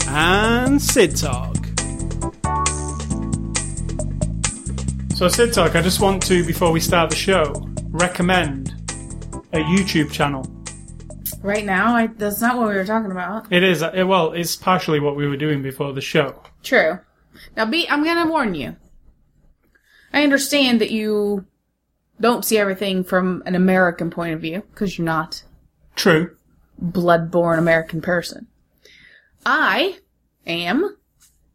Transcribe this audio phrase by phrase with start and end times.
[0.07, 1.55] and Sid Talk.
[5.15, 7.53] So, Sid Talk, I just want to, before we start the show,
[7.91, 8.71] recommend
[9.53, 10.47] a YouTube channel.
[11.41, 13.53] Right now, I, that's not what we were talking about.
[13.53, 16.43] It is, uh, well, it's partially what we were doing before the show.
[16.63, 16.99] True.
[17.57, 18.77] Now, be I'm gonna warn you.
[20.13, 21.47] I understand that you
[22.21, 25.45] don't see everything from an American point of view because you're not
[25.95, 26.37] True.
[26.79, 28.49] blood-born American person.
[29.47, 29.99] I
[30.45, 30.97] am,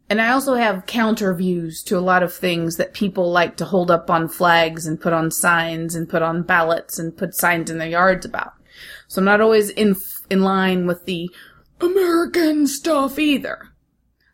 [0.08, 3.66] and I also have counter views to a lot of things that people like to
[3.66, 7.70] hold up on flags and put on signs and put on ballots and put signs
[7.70, 8.53] in their yards about.
[9.14, 9.94] So I'm not always in
[10.28, 11.30] in line with the
[11.80, 13.68] American stuff either.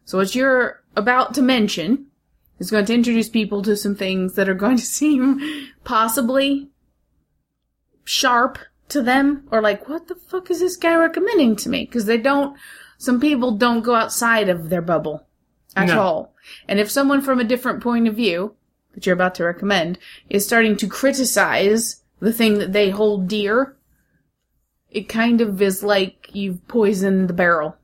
[0.07, 2.07] So what you're about to mention
[2.59, 6.71] is going to introduce people to some things that are going to seem possibly
[8.05, 11.85] sharp to them or like, what the fuck is this guy recommending to me?
[11.85, 12.57] Because they don't,
[12.97, 15.27] some people don't go outside of their bubble
[15.77, 16.01] at No.
[16.01, 16.35] all.
[16.69, 18.55] And if someone from a different point of view
[18.95, 19.99] that you're about to recommend
[20.31, 23.77] is starting to criticize the thing that they hold dear,
[24.91, 27.77] it kind of is like you've poisoned the barrel.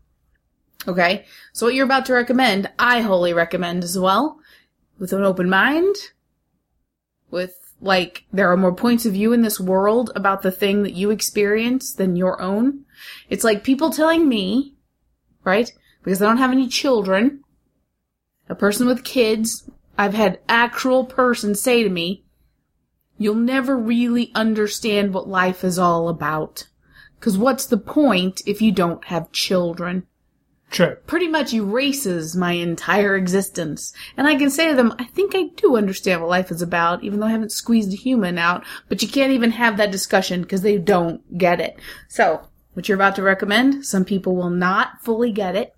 [0.89, 1.25] Okay?
[1.53, 4.39] So what you're about to recommend, I wholly recommend as well.
[4.99, 5.95] With an open mind.
[7.31, 10.95] With, like, there are more points of view in this world about the thing that
[10.95, 12.85] you experience than your own.
[13.29, 14.75] It's like people telling me,
[15.45, 15.71] right?
[16.03, 17.43] Because I don't have any children.
[18.49, 19.69] A person with kids,
[19.99, 22.25] I've had actual persons say to me,
[23.19, 26.69] you'll never really understand what life is all about.
[27.27, 30.07] Cause what's the point if you don't have children?
[30.71, 30.97] True.
[31.09, 33.93] pretty much erases my entire existence.
[34.17, 37.03] And I can say to them, I think I do understand what life is about,
[37.03, 40.43] even though I haven't squeezed a human out, but you can't even have that discussion
[40.43, 41.81] because they don't get it.
[42.09, 45.75] So, what you're about to recommend, some people will not fully get it,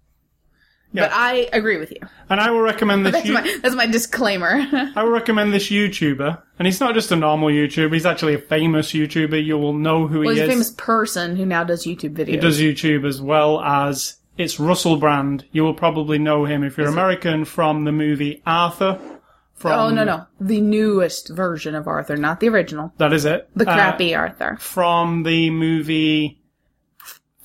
[0.93, 1.03] Yeah.
[1.03, 1.99] but I agree with you.
[2.31, 3.13] and I will recommend this.
[3.13, 4.49] That's you- my, that's my disclaimer.
[4.97, 8.39] I will recommend this YouTuber, and he's not just a normal YouTuber; he's actually a
[8.39, 9.45] famous YouTuber.
[9.45, 10.49] You will know who well, he he's a is.
[10.51, 12.29] famous person who now does YouTube videos.
[12.29, 15.45] He does YouTube as well as it's Russell Brand.
[15.53, 18.99] You will probably know him if you're American from the movie Arthur.
[19.57, 20.25] From Oh, no, no.
[20.41, 22.93] The newest version of Arthur, not the original.
[22.99, 23.51] that is it.
[23.57, 24.57] The Uh, crappy Arthur.
[24.61, 26.38] from the movie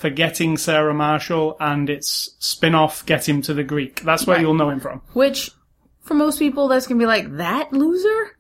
[0.04, 4.02] Forgetting Sarah Marshall and its spin-off Get Him to the Greek.
[4.02, 4.42] That's where Right.
[4.42, 5.02] you'll know him from.
[5.14, 5.50] Which,
[6.02, 8.36] for most people, that's gonna be like, that loser?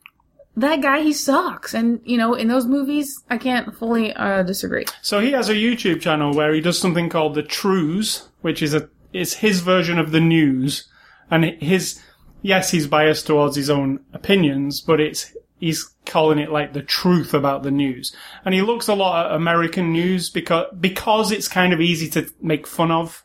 [0.58, 1.74] That guy, he sucks.
[1.74, 4.84] And, you know, in those movies, I can't fully uh, disagree.
[5.02, 8.74] So he has a YouTube channel where he does something called the Trews, which is
[8.74, 10.90] a is his version of the news,
[11.32, 12.02] and his
[12.42, 15.32] yes, he's biased towards his own opinions, but it's
[15.64, 18.16] he's calling it like the truth about the news,
[18.46, 22.30] and he looks a lot at American news because because it's kind of easy to
[22.42, 23.24] make fun of.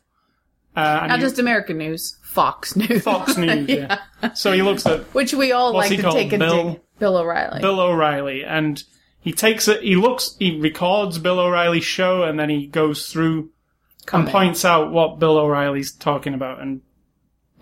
[0.75, 3.03] Uh, and Not he- just American news, Fox News.
[3.03, 3.97] Fox News, yeah.
[4.33, 6.15] So he looks at Which we all like to called?
[6.15, 6.81] take a Bill- dig.
[6.99, 7.61] Bill O'Reilly.
[7.61, 8.81] Bill O'Reilly, and
[9.21, 9.81] he takes it.
[9.83, 13.49] He looks, he records Bill O'Reilly's show, and then he goes through
[14.13, 16.61] and points out what Bill O'Reilly's talking about.
[16.61, 16.81] And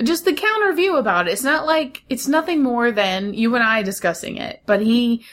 [0.04, 1.32] just the counter view about it.
[1.32, 4.62] It's not like it's nothing more than you and I discussing it.
[4.66, 5.26] But he,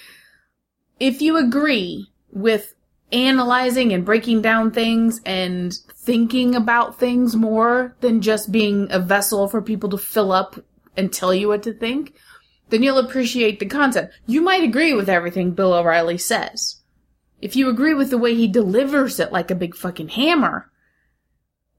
[0.99, 2.75] if you agree with
[3.13, 9.49] analyzing and breaking down things and thinking about things more than just being a vessel
[9.49, 10.57] for people to fill up
[10.97, 12.15] and tell you what to think,
[12.71, 14.15] then you'll appreciate the concept.
[14.27, 16.81] You might agree with everything Bill O'Reilly says.
[17.41, 20.71] If you agree with the way he delivers it like a big fucking hammer,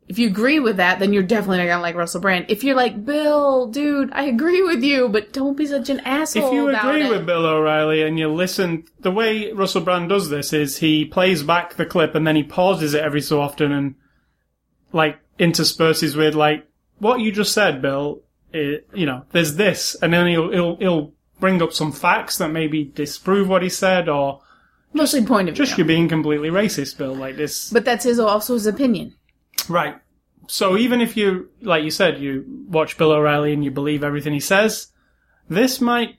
[0.07, 2.45] if you agree with that, then you're definitely not gonna like Russell Brand.
[2.49, 6.47] If you're like, Bill, dude, I agree with you, but don't be such an asshole
[6.47, 7.09] if you about agree it.
[7.09, 11.41] with Bill O'Reilly and you listen, the way Russell Brand does this is he plays
[11.41, 13.95] back the clip and then he pauses it every so often and
[14.93, 16.67] like intersperses with like
[16.99, 18.21] what you just said, Bill.
[18.53, 22.51] It, you know, there's this, and then he'll he'll he'll bring up some facts that
[22.51, 24.41] maybe disprove what he said, or
[24.93, 25.83] Mostly point of just view.
[25.83, 27.13] you're being completely racist, Bill.
[27.13, 29.13] Like this, But that's his also his opinion.
[29.69, 29.95] Right.
[30.47, 34.33] So even if you, like you said, you watch Bill O'Reilly and you believe everything
[34.33, 34.87] he says,
[35.49, 36.17] this might.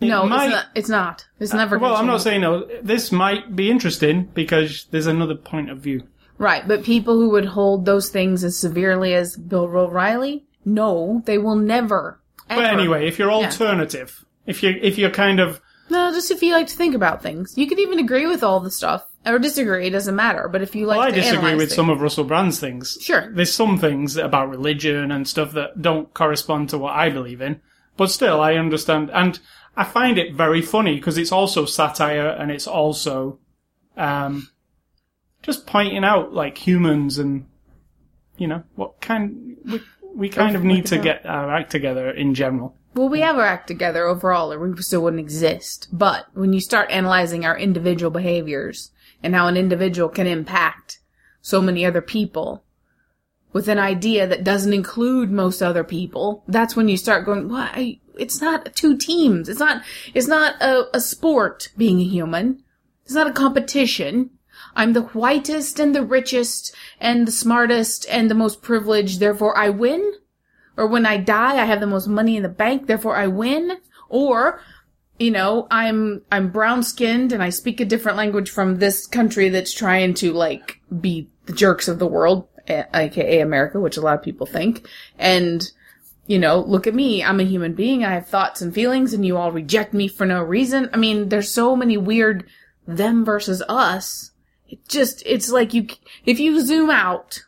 [0.00, 0.66] it no, might- it's not.
[0.74, 1.26] It's not.
[1.40, 1.78] It's uh, never.
[1.78, 2.64] Well, I'm not saying no.
[2.82, 6.02] This might be interesting because there's another point of view.
[6.38, 6.66] right.
[6.66, 11.56] But people who would hold those things as severely as Bill O'Reilly, no, they will
[11.56, 12.20] never.
[12.48, 16.52] But anyway, if you're alternative, if you if you're kind of no, just if you
[16.52, 19.86] like to think about things, you could even agree with all the stuff or disagree.
[19.86, 20.48] It doesn't matter.
[20.50, 22.96] But if you like, Well, I disagree with things- some of Russell Brand's things.
[23.00, 23.30] Sure.
[23.32, 27.60] There's some things about religion and stuff that don't correspond to what I believe in,
[27.96, 29.38] but still, I understand, and
[29.76, 33.38] I find it very funny because it's also satire and it's also,
[33.96, 34.48] um,
[35.42, 37.46] just pointing out like humans and,
[38.36, 39.80] you know, what kind we,
[40.14, 42.76] we kind of need to get our act together in general.
[42.94, 45.88] Well, we have our act together overall, or we still wouldn't exist.
[45.92, 48.90] But when you start analyzing our individual behaviors
[49.26, 51.00] and how an individual can impact
[51.42, 52.64] so many other people
[53.52, 57.98] with an idea that doesn't include most other people, that's when you start going, why?
[58.18, 59.48] It's not two teams.
[59.48, 59.82] It's not,
[60.14, 62.62] it's not a, a sport being a human.
[63.04, 64.30] It's not a competition.
[64.74, 69.70] I'm the whitest and the richest and the smartest and the most privileged, therefore I
[69.70, 70.14] win
[70.76, 73.78] or when I die, I have the most money in the bank, therefore I win,
[74.08, 74.60] or,
[75.18, 79.48] you know, I'm, I'm brown skinned and I speak a different language from this country
[79.48, 84.18] that's trying to, like, be the jerks of the world, aka America, which a lot
[84.18, 85.70] of people think, and,
[86.26, 89.24] you know, look at me, I'm a human being, I have thoughts and feelings, and
[89.24, 90.90] you all reject me for no reason.
[90.92, 92.44] I mean, there's so many weird
[92.86, 94.32] them versus us.
[94.68, 95.86] It just, it's like you,
[96.24, 97.44] if you zoom out,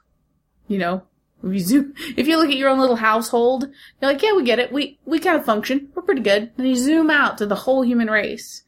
[0.68, 1.02] you know,
[1.42, 3.68] you zoom, if you look at your own little household,
[4.00, 4.72] you're like, yeah, we get it.
[4.72, 5.88] We, we kind of function.
[5.94, 6.50] We're pretty good.
[6.58, 8.62] And you zoom out to the whole human race.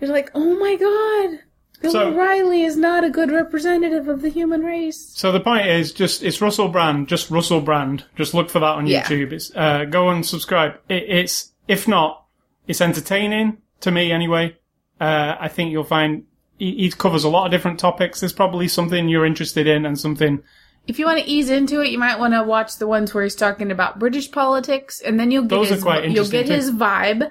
[0.00, 1.40] You're like, oh my god.
[1.82, 5.10] Bill So- O'Reilly is not a good representative of the human race.
[5.14, 8.04] So the point is, just it's Russell Brand, just Russell Brand.
[8.16, 9.02] Just look for that on Yeah.
[9.04, 9.32] YouTube.
[9.32, 10.74] It's uh, go and subscribe.
[10.88, 12.24] It, it's if not,
[12.66, 14.56] it's entertaining to me anyway.
[15.00, 16.24] Uh, I think you'll find
[16.58, 18.20] he, he covers a lot of different topics.
[18.20, 20.42] There's probably something you're interested in and something.
[20.90, 23.22] If you want to ease into it, you might want to watch the ones where
[23.22, 26.70] he's talking about British politics, and then you'll get Those his you'll get interesting, his
[26.72, 27.30] vibe,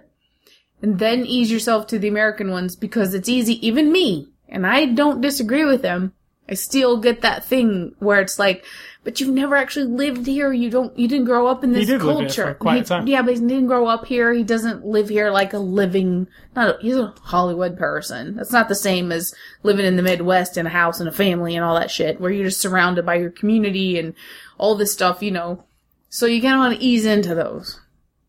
[0.82, 3.68] and then ease yourself to the American ones because it's easy.
[3.68, 6.14] Even me, and I don't disagree with him.
[6.50, 8.66] I still get that thing where it's like,
[9.04, 10.52] but you've never actually lived here.
[10.52, 10.98] You don't.
[10.98, 12.46] You didn't grow up in this did live here culture.
[12.46, 13.08] for quite a He- time.
[13.08, 14.34] Yeah, but he didn't grow up here.
[14.34, 16.28] He doesn't live here like a living.
[16.56, 16.70] Not.
[16.70, 18.36] A, he's a Hollywood person.
[18.36, 21.56] That's not the same as living in the Midwest in a house and a family
[21.56, 24.16] and all that shit, where you're just surrounded by your community and
[24.58, 25.22] all this stuff.
[25.22, 25.64] You know.
[26.10, 27.80] So you kind of want to ease into those.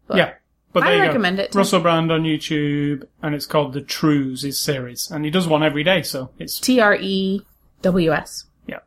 [0.07, 0.35] But yeah,
[0.73, 1.45] but I recommend go.
[1.45, 1.55] it.
[1.55, 5.63] Russell Brand on YouTube, and it's called the Trews his series, and he does one
[5.63, 6.03] every day.
[6.03, 7.43] So it's T R E
[7.83, 8.45] W S.
[8.67, 8.81] Yeah.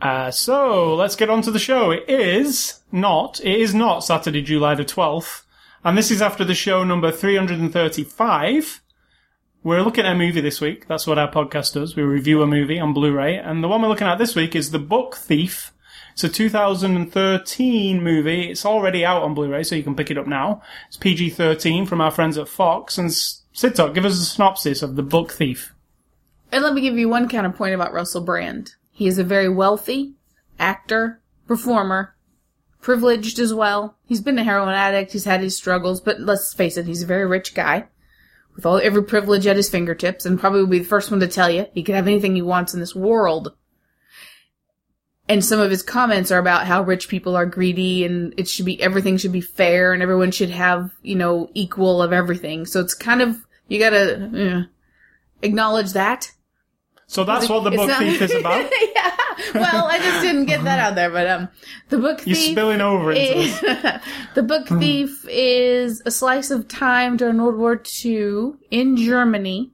[0.00, 1.90] Uh, so let's get on to the show.
[1.90, 3.40] It is not.
[3.40, 5.46] It is not Saturday, July the twelfth,
[5.82, 8.80] and this is after the show number three hundred and thirty-five.
[9.62, 10.86] We're looking at a movie this week.
[10.88, 11.96] That's what our podcast does.
[11.96, 14.72] We review a movie on Blu-ray, and the one we're looking at this week is
[14.72, 15.72] The Book Thief.
[16.12, 18.50] It's a 2013 movie.
[18.50, 20.60] It's already out on Blu-ray, so you can pick it up now.
[20.88, 22.98] It's PG-13 from our friends at Fox.
[22.98, 25.73] And Sitok, give us a synopsis of The Book Thief.
[26.52, 28.74] And let me give you one counterpoint about Russell Brand.
[28.92, 30.14] He is a very wealthy
[30.58, 32.14] actor, performer,
[32.80, 33.96] privileged as well.
[34.06, 35.12] He's been a heroin addict.
[35.12, 37.88] He's had his struggles, but let's face it, he's a very rich guy
[38.54, 41.28] with all every privilege at his fingertips, and probably will be the first one to
[41.28, 43.54] tell you he can have anything he wants in this world.
[45.28, 48.66] And some of his comments are about how rich people are greedy and it should
[48.66, 52.66] be everything should be fair and everyone should have you know equal of everything.
[52.66, 54.62] So it's kind of you gotta uh,
[55.44, 56.32] acknowledge that.
[57.06, 58.70] So that's what The Book not- Thief is about.
[58.94, 59.10] yeah.
[59.54, 61.48] Well, I just didn't get that out there, but um,
[61.88, 63.60] the book You're spilling over into is,
[64.34, 69.72] the book thief is a slice of time during World War II in Germany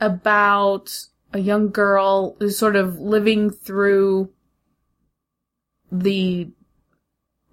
[0.00, 0.90] about
[1.32, 4.30] a young girl who's sort of living through
[5.92, 6.50] the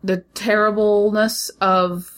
[0.04, 2.17] the terribleness of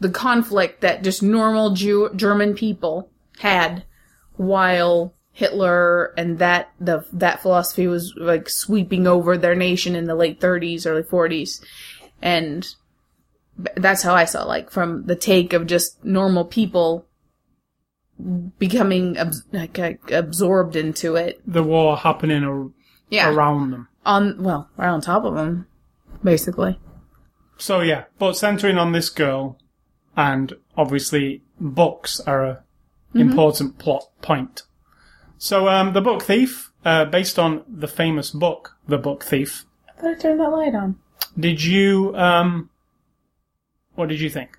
[0.00, 3.84] the conflict that just normal Jew- German people had
[4.36, 10.14] while Hitler and that the that philosophy was like sweeping over their nation in the
[10.14, 11.60] late 30s, early 40s,
[12.22, 12.74] and
[13.76, 17.06] that's how I saw like from the take of just normal people
[18.58, 19.16] becoming
[19.52, 21.40] like, like, absorbed into it.
[21.46, 22.70] The war happening ar-
[23.10, 23.88] Yeah, around them.
[24.04, 25.66] on well, right on top of them,
[26.22, 26.78] basically.
[27.58, 29.58] So yeah, but centering on this girl,
[30.18, 32.62] and obviously books are a
[33.14, 33.30] Mm-hmm.
[33.30, 34.64] important plot point.
[35.38, 39.64] So um, the Book Thief, uh, based on the famous book, The Book Thief.
[39.88, 40.96] I thought I turned that light on.
[41.40, 42.68] Did you um,
[43.94, 44.58] what did you think?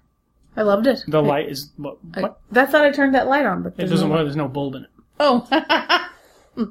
[0.57, 1.03] I loved it.
[1.07, 1.99] The light is what?
[2.15, 2.39] I, what?
[2.55, 4.25] I thought I turned that light on, but It doesn't no- work.
[4.25, 4.89] There's no bulb in it,
[5.19, 5.45] Oh,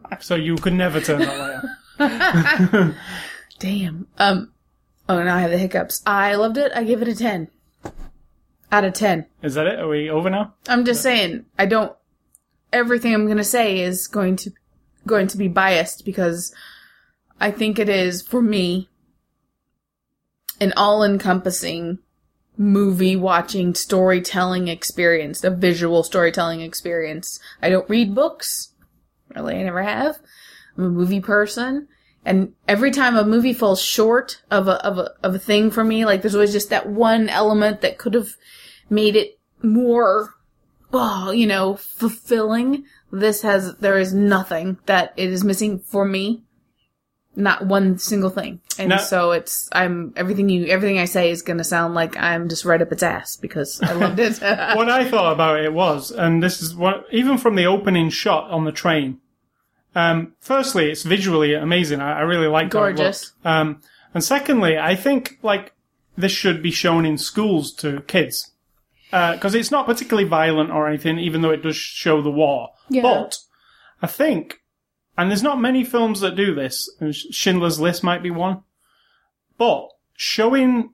[0.20, 2.94] so you could never turn that light on.
[3.60, 4.08] damn.
[4.18, 4.50] Um.
[5.08, 6.02] Oh, now I have the hiccups.
[6.04, 6.72] I loved it.
[6.74, 7.48] I give it a ten
[8.70, 9.26] out of ten.
[9.42, 9.78] Is that it?
[9.78, 10.54] Are we over now?
[10.68, 11.46] I'm just saying.
[11.58, 11.94] I don't.
[12.72, 14.52] everything I'm going to say is going to
[15.06, 16.54] going to be biased because
[17.40, 18.88] I think it is for me
[20.60, 21.98] an all-encompassing
[22.56, 27.38] movie watching storytelling experience, a visual storytelling experience.
[27.62, 28.72] I don't read books.
[29.34, 30.18] Really, I never have.
[30.76, 31.88] I'm a movie person.
[32.28, 35.82] And every time a movie falls short of a, of a, of a thing for
[35.82, 38.28] me, like there's always just that one element that could have
[38.90, 40.34] made it more,
[40.92, 42.84] oh, you know, fulfilling.
[43.10, 46.42] This has, there is nothing that it is missing for me.
[47.34, 48.60] Not one single thing.
[48.78, 52.66] And so it's, I'm, everything you, everything I say is gonna sound like I'm just
[52.66, 54.38] right up its ass because I loved it.
[54.42, 58.50] what I thought about it was, and this is what, even from the opening shot
[58.50, 59.18] on the train,
[59.94, 62.00] um, firstly, it's visually amazing.
[62.00, 63.32] I, I really like Gorgeous.
[63.44, 63.80] Um,
[64.14, 65.72] and secondly, I think, like,
[66.16, 68.52] this should be shown in schools to kids.
[69.10, 72.70] Because it's not particularly violent or anything, even though it does show the war.
[72.90, 73.02] Yeah.
[73.02, 73.38] But,
[74.02, 74.60] I think,
[75.16, 78.62] and there's not many films that do this, and Schindler's List might be one,
[79.56, 80.90] but showing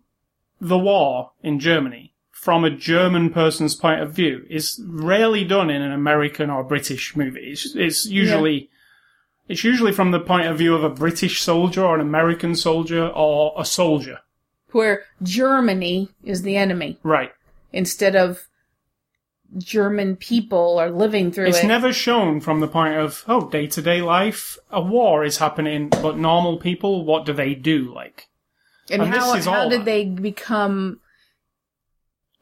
[0.61, 5.83] the war in Germany from a German person's point of view is rarely done in
[5.83, 7.51] an American or British movie.
[7.51, 8.71] It's, it's usually
[9.49, 13.09] it's usually from the point of view of a British soldier or an American soldier
[13.09, 14.21] or a soldier.
[14.73, 17.33] Where Germany is the enemy Right.
[17.73, 18.49] instead of
[19.57, 21.61] German people are living through It's it.
[21.61, 25.39] It's never shown from the point of, oh, day to day life, a war is
[25.39, 27.95] happening, but normal people, what do they do?
[27.95, 28.27] Like,
[28.91, 29.85] and and how how did that.
[29.85, 31.01] they become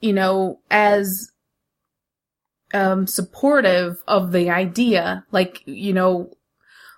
[0.00, 1.30] you know as
[2.74, 6.34] um supportive of the idea like you know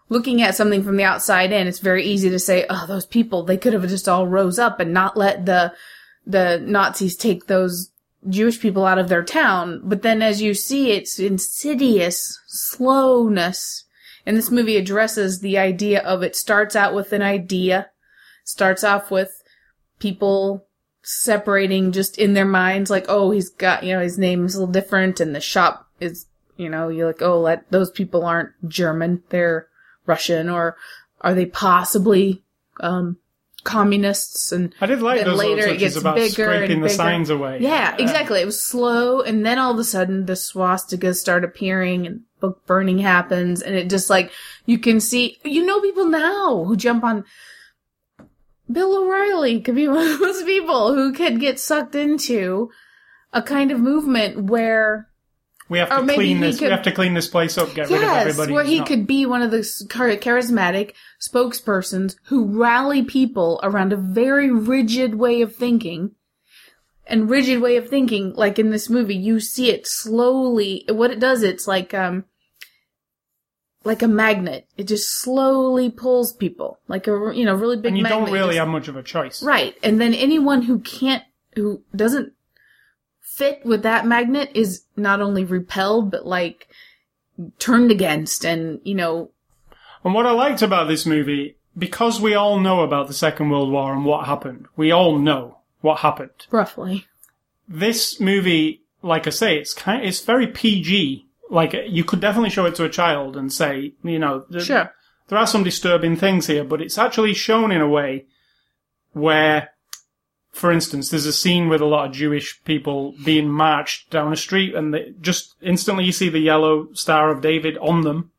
[0.08, 3.42] looking at something from the outside in it's very easy to say oh those people
[3.42, 5.73] they could have just all rose up and not let the
[6.26, 7.90] the Nazis take those
[8.28, 9.82] Jewish people out of their town.
[9.84, 13.84] But then as you see it's insidious slowness.
[14.26, 17.90] And this movie addresses the idea of it starts out with an idea
[18.42, 19.42] starts off with
[19.99, 20.66] people
[21.02, 24.73] separating just in their minds, like, oh, he's got, you know, his name's a little
[24.73, 29.23] different and the shop is, you know, you're like, oh, that, those people aren't German,
[29.28, 29.68] they're
[30.06, 30.76] Russian, or
[31.20, 32.42] are they possibly,
[32.80, 33.16] um,
[33.64, 36.90] communists and I did like Then those later it gets about bigger and scraping the
[36.90, 37.61] signs away.
[37.62, 38.40] yeah, Uh, exactly.
[38.42, 42.66] It was slow, and then all of a sudden the swastikas start appearing, and book
[42.66, 44.30] burning happens, and it just like
[44.66, 47.25] you can see, you know, people now who jump on.
[48.70, 52.70] Bill O'Reilly could be one of those people who could get sucked into
[53.32, 55.08] a kind of movement where
[55.68, 56.59] We have to clean this.
[56.59, 57.75] could- We have to clean this place up.
[57.75, 58.52] Get rid of yes, everybody.
[58.52, 60.92] where he not- could be one of those charismatic
[61.26, 66.12] spokespersons who rally people around a very rigid way of thinking.
[67.06, 70.85] And rigid way of thinking, like in this movie, you see it slowly.
[70.88, 72.25] What it does, it's like um,
[73.85, 74.66] like a magnet.
[74.76, 77.87] It just slowly pulls people, like a you know really big.
[77.87, 79.42] and you don't really just- have much of a choice.
[79.42, 79.76] Right.
[79.83, 81.23] And then anyone who can't,
[81.56, 82.33] who doesn't
[83.36, 86.68] fit with that magnet is not only repelled, but like
[87.58, 89.30] turned against and, you know,
[90.04, 93.72] And what I liked about this movie, because we all know about the Second World
[93.72, 96.46] War and what happened, we all know what happened.
[96.50, 97.06] roughly.
[97.68, 101.26] This movie, like I say, it's kind, of, it's very PG.
[101.50, 104.92] Like you could definitely show it to a child and say, you know, Sure.
[105.28, 108.26] there are some disturbing things here, but it's actually shown in a way
[109.12, 109.70] where,
[110.54, 114.37] for instance, there's a scene with a lot of Jewish people being marched down a
[114.37, 118.30] street, and they, just instantly you see the yellow Star of David on them,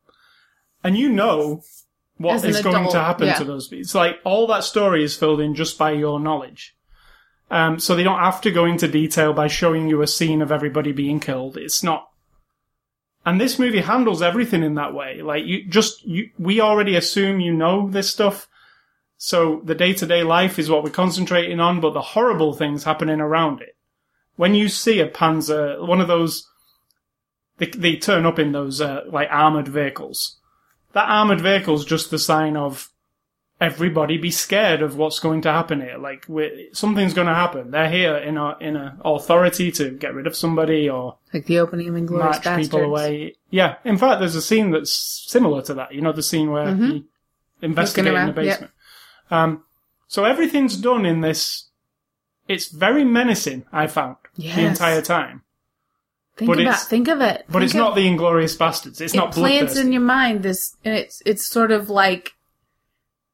[0.82, 1.62] and you know
[2.16, 3.34] what is As going adult, to happen yeah.
[3.34, 3.82] to those people.
[3.82, 6.74] It's like all that story is filled in just by your knowledge.
[7.50, 10.50] Um, so they don't have to go into detail by showing you a scene of
[10.50, 11.56] everybody being killed.
[11.56, 12.08] It's not
[13.26, 15.20] and this movie handles everything in that way.
[15.20, 18.48] Like you just you we already assume you know this stuff.
[19.18, 22.84] So the day to day life is what we're concentrating on, but the horrible things
[22.84, 23.76] happening around it.
[24.36, 26.46] When you see a Panzer, one of those,
[27.56, 30.36] they, they turn up in those uh, like armored vehicles.
[30.92, 32.90] That armored vehicle's just the sign of
[33.58, 35.96] everybody be scared of what's going to happen here.
[35.96, 36.26] Like
[36.72, 37.70] something's going to happen.
[37.70, 41.60] They're here in a in a authority to get rid of somebody or Like the
[41.60, 42.56] opening of Inglourious Basterds.
[42.64, 43.36] people away.
[43.48, 45.94] Yeah, in fact, there's a scene that's similar to that.
[45.94, 46.92] You know, the scene where Mhm.
[46.92, 47.04] he
[47.62, 48.72] investigating the basement.
[49.30, 49.64] Um,
[50.08, 51.68] so everything's done in this.
[52.48, 53.64] It's very menacing.
[53.72, 55.42] I found the entire time,
[56.36, 57.44] Think But about, think of it.
[57.48, 59.00] but Think it's of- not the Inglourious Basterds.
[59.00, 62.34] It's it not plants in your mind this, and it's, it's sort of like,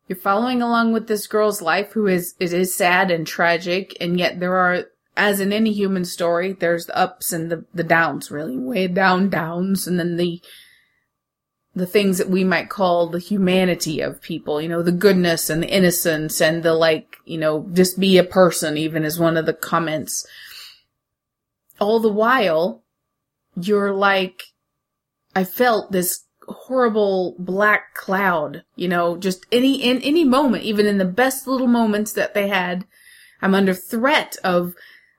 [0.08, 4.18] you're following along with this girl's life who is, it is sad and tragic, and
[4.18, 4.84] yet there are
[5.16, 9.28] as in any human story, there's the ups and the, the downs, really, way down
[9.28, 10.40] downs, and then the
[11.74, 15.62] the things that we might call the humanity of people, you know, the goodness and
[15.62, 19.46] the innocence and the like, you know, just be a person, even as one of
[19.46, 20.26] the comments.
[21.80, 22.82] All the while,
[23.56, 24.42] you're like,
[25.34, 30.98] I felt this horrible black cloud, you know, just any, in any moment, even in
[30.98, 32.84] the best little moments that they had,
[33.40, 34.74] I'm under threat of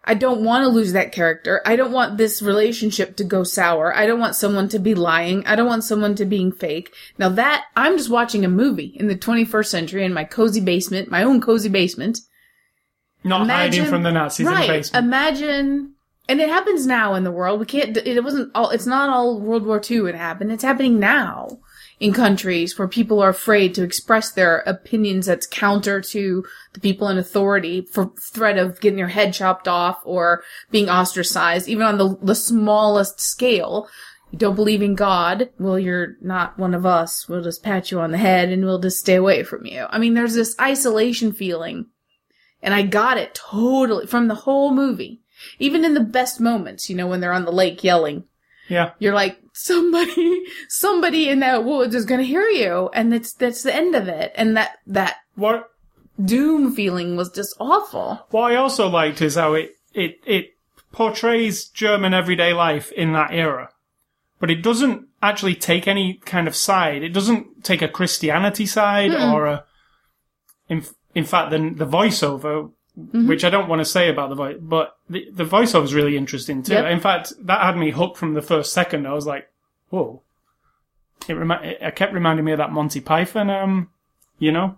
[0.06, 1.62] I don't want to lose that character.
[1.66, 3.96] I don't want this relationship to go sour.
[3.96, 5.46] I don't want someone to be lying.
[5.46, 6.94] I don't want someone to being fake.
[7.18, 11.10] Now that I'm just watching a movie in the 21st century in my cozy basement,
[11.10, 12.20] my own cozy basement.
[13.24, 15.06] Not hiding from the Nazis right, in the basement.
[15.06, 15.94] Imagine,
[16.28, 17.62] and it happens now in the world.
[17.62, 17.96] We can't.
[17.96, 18.72] It wasn't all.
[18.72, 20.10] It's not all World War II.
[20.10, 20.52] It happened.
[20.52, 21.60] It's happening now
[22.04, 26.44] in countries where people are afraid to express their opinions that's counter to
[26.74, 31.70] the people in authority for threat of getting your head chopped off or being ostracized,
[31.70, 33.88] even on the, the smallest scale.
[34.32, 35.52] You don't believe in God?
[35.58, 37.30] Well, you're not one of us.
[37.30, 39.86] We'll just pat you on the head and we'll just stay away from you.
[39.90, 41.86] I mean, there's this isolation feeling.
[42.62, 45.22] And I got it totally from the whole movie.
[45.58, 48.26] Even in the best moments, you know, when they're on the lake yelling.
[48.70, 48.92] Yeah.
[49.00, 52.90] You're like, somebody, somebody in that woods is gonna hear you.
[52.94, 54.32] And that's, that's the end of it.
[54.36, 55.70] And that, that What
[56.24, 58.26] doom feeling was just awful.
[58.30, 60.56] what I also liked is how it it it
[60.92, 63.70] portrays German everyday life in that era,
[64.40, 67.02] but it doesn't actually take any kind of side.
[67.02, 69.66] It doesn't take a Christianity side or a.
[70.70, 70.84] In
[71.16, 74.96] in fact, the the voiceover, which I don't want to say about the voice, but
[75.10, 76.74] the the voiceover is really interesting too.
[76.74, 76.86] Yep.
[76.92, 79.08] In fact, that had me hooked from the first second.
[79.08, 79.50] I was like,
[79.90, 80.22] whoa.
[81.28, 83.90] It, remi- it kept reminding me of that Monty Python, um,
[84.40, 84.78] you know,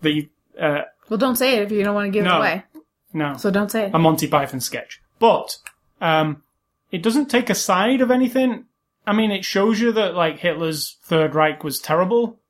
[0.00, 0.28] the
[0.60, 2.64] uh, Well, don't say it if you don't want to give it away.
[3.12, 3.94] no, So don't say it.
[3.94, 5.00] a Monty Python sketch.
[5.20, 5.58] But
[6.00, 6.42] um,
[6.90, 8.64] it doesn't take a side of anything.
[9.06, 12.40] I mean, it shows you that like Hitler's Third Reich was terrible,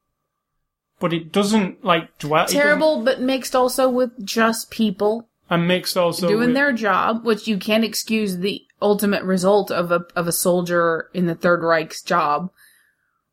[1.03, 2.47] but it doesn't like dwell.
[2.47, 7.47] Terrible, but mixed also with just people and mixed also doing with- their job, which
[7.47, 12.01] you can't excuse the ultimate result of a of a soldier in the Third Reich's
[12.01, 12.51] job.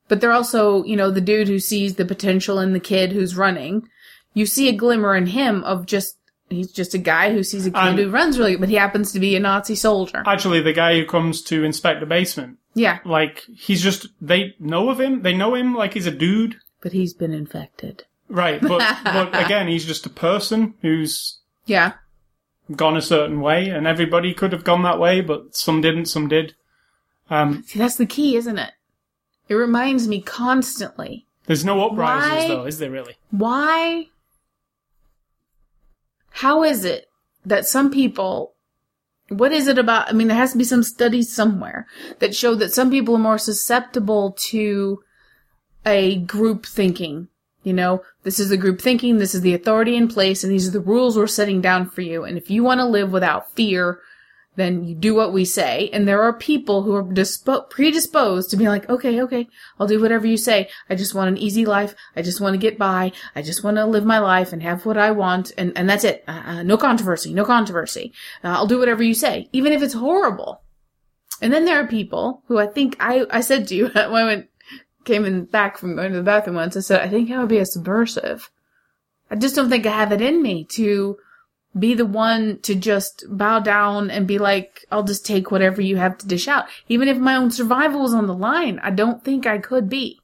[0.10, 3.38] But they're also, you know, the dude who sees the potential in the kid who's
[3.38, 3.88] running.
[4.34, 6.16] You see a glimmer in him of just
[6.50, 9.12] he's just a guy who sees a kid And- who runs really, but he happens
[9.12, 10.24] to be a Nazi soldier.
[10.26, 14.90] Actually, the guy who comes to inspect the basement, yeah, like he's just they know
[14.90, 15.22] of him.
[15.22, 18.06] They know him like he's a dude, but he's been infected.
[18.30, 18.62] right?
[18.62, 21.94] But but again, he's just a person who's Yeah,
[22.76, 26.28] gone a certain way, and everybody could have gone that way, but some didn't, some
[26.28, 26.56] did.
[27.30, 28.72] Um, see, that's the key, isn't it?
[29.48, 33.16] It reminds me constantly there's no uprisings, Why- though, is there really?
[33.32, 34.06] why
[36.32, 37.08] how is it
[37.46, 38.54] that some people
[39.30, 41.86] what is it about i mean there has to be some studies somewhere
[42.20, 45.02] that show that some people are more susceptible to
[45.90, 47.28] a group thinking
[47.64, 50.68] you know this is the group thinking this is the authority in place and these
[50.68, 53.52] are the rules we're setting down for you and if you want to live without
[53.54, 54.00] fear
[54.60, 55.90] then you do what we say.
[55.94, 59.48] And there are people who are dispo- predisposed to be like, okay, okay,
[59.80, 60.70] I'll do whatever you say.
[60.90, 61.96] I just want an easy life.
[62.16, 63.12] I just want to get by.
[63.36, 65.52] I just want to live my life and have what I want.
[65.58, 66.24] And, and that's it.
[66.28, 67.34] Uh, uh, no controversy.
[67.34, 68.14] No controversy.
[68.44, 70.62] Uh, I'll do whatever you say, even if it's horrible.
[71.42, 74.26] And then there are people who I think I, I said to you when I
[74.26, 74.50] went,
[75.06, 77.50] came in back from going to the bathroom once, I said, I think I would
[77.50, 78.50] be a subversive.
[79.32, 81.18] I just don't think I have it in me to
[81.78, 85.98] be the one to just bow down and be like, I'll just take whatever you
[85.98, 86.66] have to dish out.
[86.88, 90.20] Even if my own survival was on the line, I don't think I could be.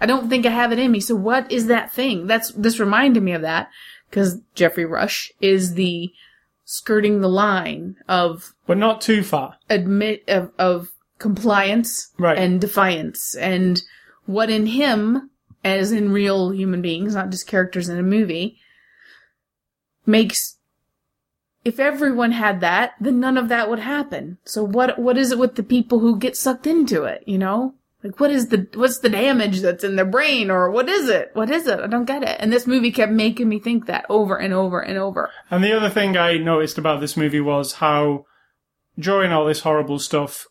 [0.00, 1.00] I don't think I have it in me.
[1.00, 2.26] So what is that thing?
[2.26, 3.70] That's, this reminded me of that
[4.10, 6.10] because Geoffrey Rush is the
[6.64, 9.56] skirting the line of But not too far.
[9.70, 12.36] admit, of, of compliance Right.
[12.36, 13.82] and defiance and
[14.26, 15.30] what in him,
[15.64, 18.58] as in real human beings, not just characters in a movie,
[20.06, 20.58] makes
[21.64, 24.38] if everyone had that, then none of that would happen.
[24.44, 27.74] So what what is it with the people who get sucked into it, you know?
[28.02, 31.30] Like what is the what's the damage that's in their brain or what is it?
[31.34, 31.78] What is it?
[31.78, 32.36] I don't get it.
[32.40, 35.30] And this movie kept making me think that over and over and over.
[35.50, 38.24] And the other thing I noticed about this movie was how,
[38.98, 40.46] during all this horrible stuff,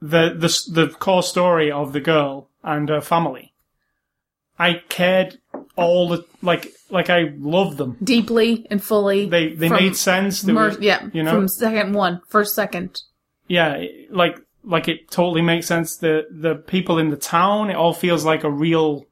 [0.00, 3.54] the the the core story of the girl and her family,
[4.58, 5.38] I cared
[5.76, 7.96] all the like like I loved them.
[8.02, 9.26] Deeply and fully.
[9.28, 10.42] They they made sense.
[10.42, 13.00] They mer- were, yeah, you know, from second one, first second.
[13.46, 15.96] yeah, like like it totally makes sense.
[15.96, 19.06] The the people in the town, it all feels like a real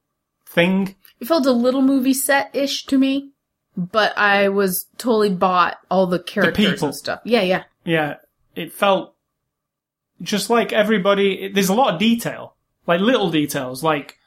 [0.48, 0.94] thing.
[1.20, 3.30] It felt a little movie set ish to me.
[3.76, 6.88] but I was totally bought all the characters people.
[6.88, 7.20] and stuff.
[7.24, 7.64] Yeah, yeah.
[7.84, 8.16] Yeah,
[8.54, 9.14] it felt
[10.22, 11.48] just like everybody.
[11.48, 12.54] There's a lot of detail,
[12.86, 14.18] like little details, like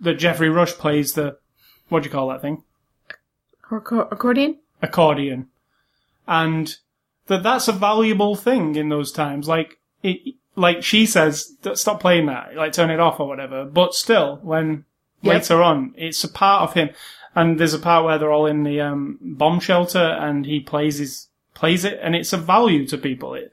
[0.00, 1.38] that Geoffrey Rush plays the
[1.88, 2.62] what do you call that thing?
[3.70, 4.58] Acco- accordion?
[4.82, 5.48] Accordion,
[6.26, 6.76] and
[7.26, 9.48] that that's a valuable thing in those times.
[9.48, 13.64] Like it, like she says, stop playing that, like turn it off or whatever.
[13.64, 14.84] But still, when
[15.22, 15.34] Yep.
[15.34, 16.90] later on, it's a part of him.
[17.34, 20.98] And there's a part where they're all in the um, bomb shelter, and he plays
[20.98, 23.34] his plays it, and it's a value to people.
[23.34, 23.52] It,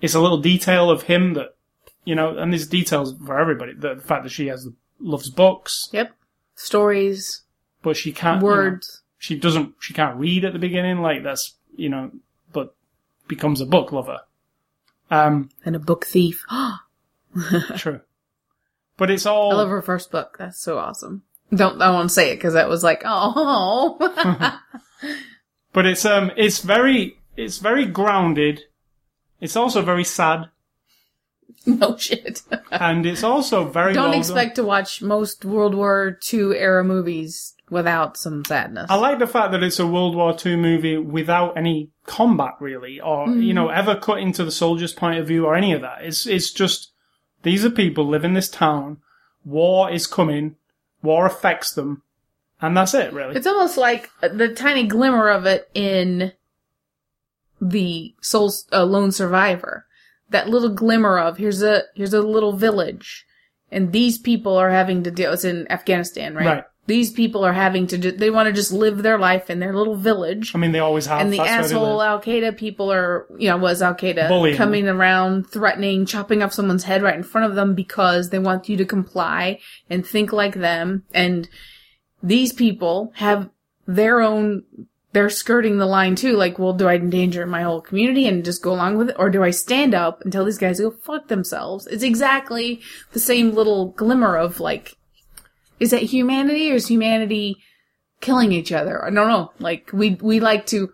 [0.00, 1.54] it's a little detail of him that
[2.04, 3.74] you know, and there's details for everybody.
[3.74, 6.12] The, fact that she has loves books, Yep.
[6.54, 7.42] Stories,
[7.82, 9.02] but she can't you know, words.
[9.18, 11.00] she doesn't she can't read at the beginning.
[11.00, 12.10] Like that's you know,
[12.52, 12.74] but
[13.28, 14.20] becomes a book lover.
[15.10, 16.44] Um, and a book thief.
[17.76, 18.00] true.
[18.96, 20.36] But it's all I love her first book.
[20.38, 21.22] That's so awesome.
[21.54, 23.96] Don't I won't say it because that was like oh
[25.72, 28.62] but it's um it's very it's very grounded.
[29.40, 30.50] It's also very sad,
[31.66, 32.42] no oh, shit.
[32.70, 34.20] and it's also very Don't well done.
[34.20, 38.86] expect to watch most World War II era movies without some sadness.
[38.90, 43.00] I like the fact that it's a World War II movie without any combat, really,
[43.00, 43.54] or you mm-hmm.
[43.54, 45.98] know, ever cut into the soldier's point of view or any of that.
[46.02, 46.92] It's it's just
[47.42, 48.98] these are people live in this town.
[49.44, 50.56] War is coming.
[51.02, 52.02] War affects them,
[52.60, 53.36] and that's it, really.
[53.36, 56.32] It's almost like the tiny glimmer of it in
[57.60, 59.86] the Soul uh, Lone Survivor.
[60.30, 63.24] That little glimmer of here's a here's a little village,
[63.70, 65.32] and these people are having to deal.
[65.32, 66.46] It's in Afghanistan, right?
[66.46, 66.64] Right.
[66.86, 67.98] These people are having to.
[67.98, 70.52] Do, they want to just live their life in their little village.
[70.54, 71.20] I mean, they always have.
[71.20, 72.02] and the asshole.
[72.02, 76.84] Al Qaeda people are, you know, was Al Qaeda coming around, threatening, chopping off someone's
[76.84, 80.54] head right in front of them because they want you to comply and think like
[80.54, 81.04] them.
[81.12, 81.48] And
[82.22, 83.50] these people have
[83.86, 84.64] their own,
[85.12, 86.36] they're skirting the line too.
[86.36, 89.16] Like, well, do I endanger my whole community and just go along with it?
[89.18, 91.86] Or do I stand up and tell these guys to go fuck themselves?
[91.88, 92.80] It's exactly
[93.12, 94.96] the same little glimmer of like,
[95.80, 97.56] is that humanity or is humanity
[98.20, 99.04] killing each other?
[99.04, 99.52] I don't know.
[99.58, 100.92] Like, we, we like to,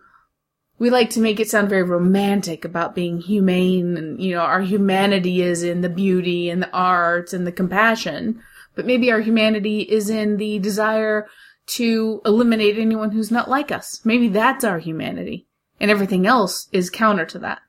[0.79, 4.61] we like to make it sound very romantic about being humane and, you know, our
[4.61, 8.41] humanity is in the beauty and the arts and the compassion.
[8.75, 11.27] But maybe our humanity is in the desire
[11.67, 14.01] to eliminate anyone who's not like us.
[14.05, 15.47] Maybe that's our humanity.
[15.79, 17.59] And everything else is counter to that.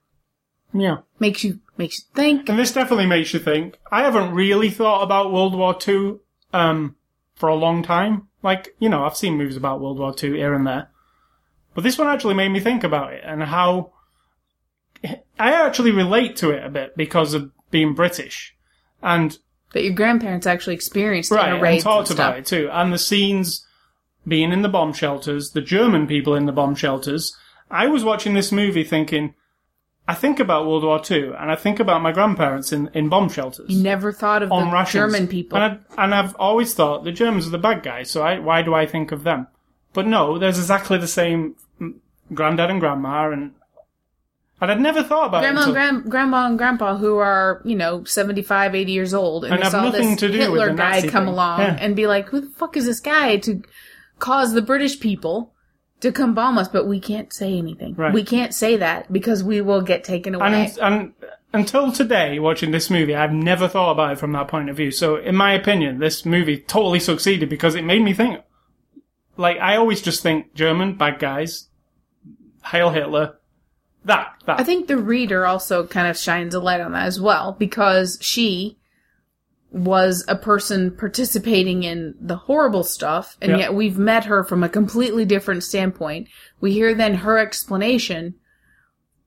[0.73, 0.99] yeah.
[1.19, 2.49] Makes you, makes you think.
[2.49, 3.79] And this definitely makes you think.
[3.93, 6.19] I haven't really thought about World War II
[6.53, 6.97] um,
[7.35, 8.29] for a long time.
[8.43, 10.91] Like, you know, I've seen movies about World War II here and there.
[11.75, 13.93] But this one actually made me think about it and how
[15.05, 18.55] I actually relate to it a bit because of being British.
[19.03, 19.37] And
[19.73, 22.69] That your grandparents actually experienced right, and talked and about it too.
[22.73, 23.67] And the scenes
[24.29, 27.35] being in the bomb shelters, the German people in the bomb shelters.
[27.71, 29.35] I was watching this movie thinking,
[30.07, 33.29] I think about World War II, and I think about my grandparents in, in bomb
[33.29, 33.69] shelters.
[33.69, 34.93] You never thought of on the rations.
[34.93, 35.59] German people.
[35.59, 38.63] And, I, and I've always thought the Germans are the bad guys, so I, why
[38.63, 39.49] do I think of them?
[39.93, 41.57] But no, there's exactly the same
[42.33, 43.53] granddad and grandma, and
[44.61, 47.63] and I'd never thought about Grandma, it and until, gran- grandma and grandpa who are,
[47.65, 50.33] you know, 75, 80 years old and, And they have saw nothing this to do
[50.33, 51.33] with Hitler the guy Nazi come thing.
[51.35, 51.77] along Yeah.
[51.81, 53.63] and be like, who the fuck is this guy to
[54.19, 55.53] cause the British people
[56.01, 56.69] to come bomb us?
[56.69, 57.95] But we can't say anything.
[57.95, 58.13] Right.
[58.13, 60.73] We can't say that because we will get taken away.
[60.81, 61.15] and, and
[61.53, 64.91] until today, watching this movie, I've never thought about it from that point of view.
[64.91, 68.43] So, in my opinion, this movie totally succeeded because it made me think.
[69.37, 71.69] Like, I always just think German bad guys,
[72.61, 73.39] Heil Hitler,
[74.05, 74.61] that that.
[74.61, 78.19] I think the reader also kind of shines a light on that as well because
[78.21, 78.78] she
[79.71, 83.61] was a person participating in the horrible stuff and Yep.
[83.61, 86.29] yet we've met her from a completely different standpoint.
[86.61, 88.35] We hear then her explanation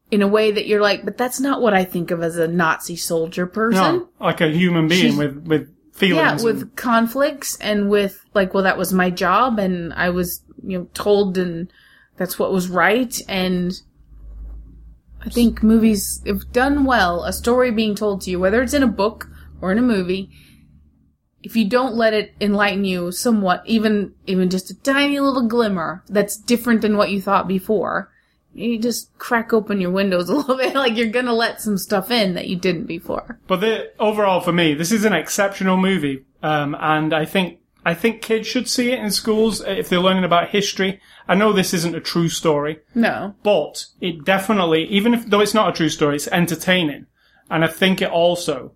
[0.10, 2.48] in a way that you're like, but that's not what I think of as a
[2.48, 3.82] Nazi soldier person.
[3.98, 6.18] no, like a human being She's- with with feelings.
[6.18, 10.42] Yeah, and- with conflicts and with like, well, that was my job and I was,
[10.66, 11.72] you know, told and
[12.18, 13.16] that's what was right.
[13.30, 13.74] And
[15.24, 18.82] I think movies, if done well, a story being told to you, whether it's in
[18.84, 19.28] a book
[19.62, 20.30] or in a movie,
[21.44, 26.04] if you don't let it enlighten you somewhat, even, even just a tiny little glimmer
[26.08, 28.12] that's different than what you thought before,
[28.54, 32.12] you just crack open your windows a little bit, like you're gonna let some stuff
[32.12, 33.40] in that you didn't before.
[33.48, 37.96] But the, overall, for me, this is an exceptional movie, um, and I think I
[37.96, 41.00] think kids should see it in schools if they're learning about history.
[41.28, 43.34] I know this isn't a true story, No.
[43.42, 47.08] but it definitely, even if though it's not a true story, it's entertaining,
[47.50, 48.74] and I think it also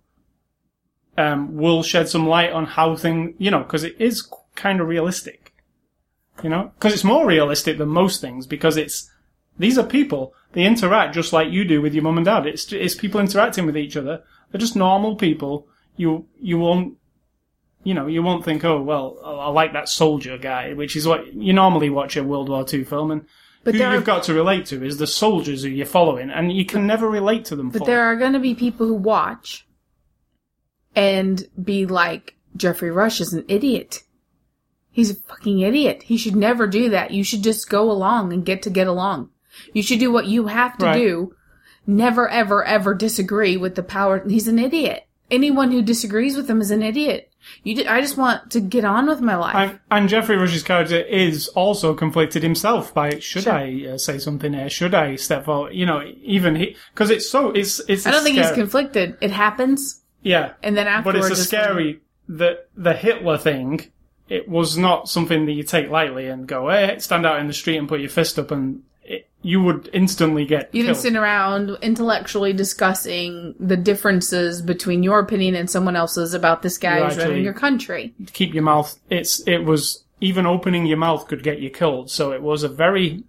[1.18, 4.88] um, will shed some light on how things, you know, because it is kind of
[4.88, 5.52] realistic.
[6.42, 8.46] You know, because it's more realistic than most things.
[8.46, 9.10] Because it's
[9.58, 10.34] these are people.
[10.52, 12.46] They interact just like you do with your mum and dad.
[12.46, 14.22] It's it's people interacting with each other.
[14.50, 15.66] They're just normal people.
[15.96, 16.98] You you won't.
[17.84, 21.32] You know, you won't think, oh well, I like that soldier guy, which is what
[21.32, 23.24] you normally watch a World War II film, and
[23.64, 26.52] But who you've are- got to relate to is the soldiers who you're following, and
[26.52, 27.70] you can never relate to them.
[27.70, 27.92] But fully.
[27.92, 29.65] there are going to be people who watch
[30.96, 34.02] and be like, Geoffrey Rush is an idiot.
[34.90, 36.02] He's a fucking idiot.
[36.02, 37.10] He should never do that.
[37.10, 39.28] You should just go along and get to get along.
[39.74, 40.94] You should do what you have to Right.
[40.98, 41.34] do.
[41.86, 44.26] Never, ever, ever disagree with the power.
[44.26, 45.06] He's an idiot.
[45.30, 47.30] Anyone who disagrees with him is an idiot.
[47.62, 49.54] You, d- I just want to get on with my life.
[49.54, 53.52] And, and Geoffrey Rush's character is also conflicted himself by should Sure.
[53.52, 54.68] I uh, say something here?
[54.70, 55.74] Should I step forward?
[55.74, 58.06] You know, even he because it's so it's it's.
[58.06, 59.16] I don't think he's conflicted.
[59.20, 62.94] It happens, yeah, and then after, but afterwards, it's a it's like- scary the the
[62.94, 63.92] Hitler thing.
[64.28, 67.52] It was not something that you take lightly and go, hey, stand out in the
[67.52, 71.14] street and put your fist up, and it, you would instantly get You didn't sit
[71.14, 77.16] around intellectually discussing the differences between your opinion and someone else's about this guy who's
[77.16, 78.14] running your country.
[78.32, 78.98] Keep your mouth.
[79.08, 82.10] It's it was even opening your mouth could get you killed.
[82.10, 83.22] So it was a very,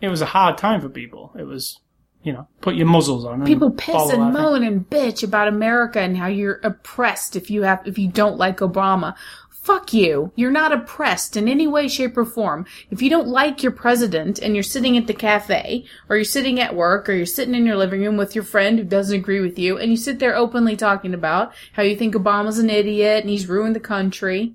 [0.00, 1.32] it was a hard time for people.
[1.36, 1.80] It was,
[2.24, 3.44] you know, put your muzzles on.
[3.44, 4.32] People piss and thing.
[4.32, 8.38] moan and bitch about America and how you're oppressed if you have if you don't
[8.38, 9.14] like Obama.
[9.50, 10.32] Fuck you.
[10.34, 12.66] You're not oppressed in any way, shape, or form.
[12.90, 16.60] If you don't like your president and you're sitting at the cafe, or you're sitting
[16.60, 19.40] at work, or you're sitting in your living room with your friend who doesn't agree
[19.40, 23.22] with you, and you sit there openly talking about how you think Obama's an idiot
[23.22, 24.54] and he's ruined the country,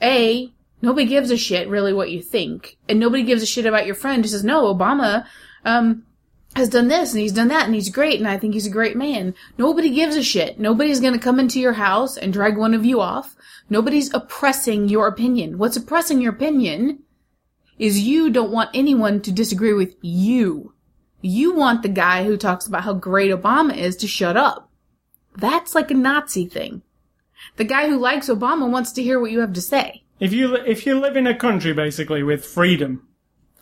[0.00, 2.78] A, nobody gives a shit really what you think.
[2.88, 5.26] And nobody gives a shit about your friend who says, no, Obama,
[5.66, 6.04] um,
[6.58, 8.70] has done this and he's done that and he's great and I think he's a
[8.70, 9.34] great man.
[9.56, 10.58] Nobody gives a shit.
[10.58, 13.36] Nobody's gonna come into your house and drag one of you off.
[13.70, 15.58] Nobody's oppressing your opinion.
[15.58, 17.00] What's oppressing your opinion
[17.78, 20.74] is you don't want anyone to disagree with you.
[21.20, 24.70] You want the guy who talks about how great Obama is to shut up.
[25.36, 26.82] That's like a Nazi thing.
[27.56, 30.02] The guy who likes Obama wants to hear what you have to say.
[30.20, 33.08] If you if you live in a country basically with freedom,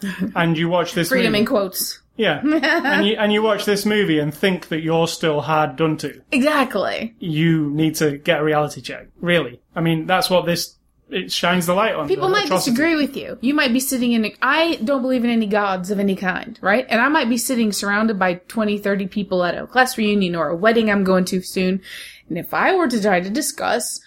[0.35, 2.01] and you watch this Freedom movie, in quotes.
[2.17, 5.97] Yeah, and you and you watch this movie and think that you're still hard done
[5.99, 7.15] to, Exactly.
[7.19, 9.09] you need to get a reality check.
[9.21, 10.75] Really, I mean that's what this
[11.09, 12.09] it shines the light on.
[12.09, 12.73] People the might atrocity.
[12.73, 13.39] disagree with you.
[13.41, 16.59] You might be sitting in a, I don't believe in any gods of any kind,
[16.61, 16.85] right?
[16.89, 20.49] And I might be sitting surrounded by 20, 30 people at a class reunion or
[20.49, 21.81] a wedding I'm going to soon.
[22.29, 24.01] And if I were to try to discuss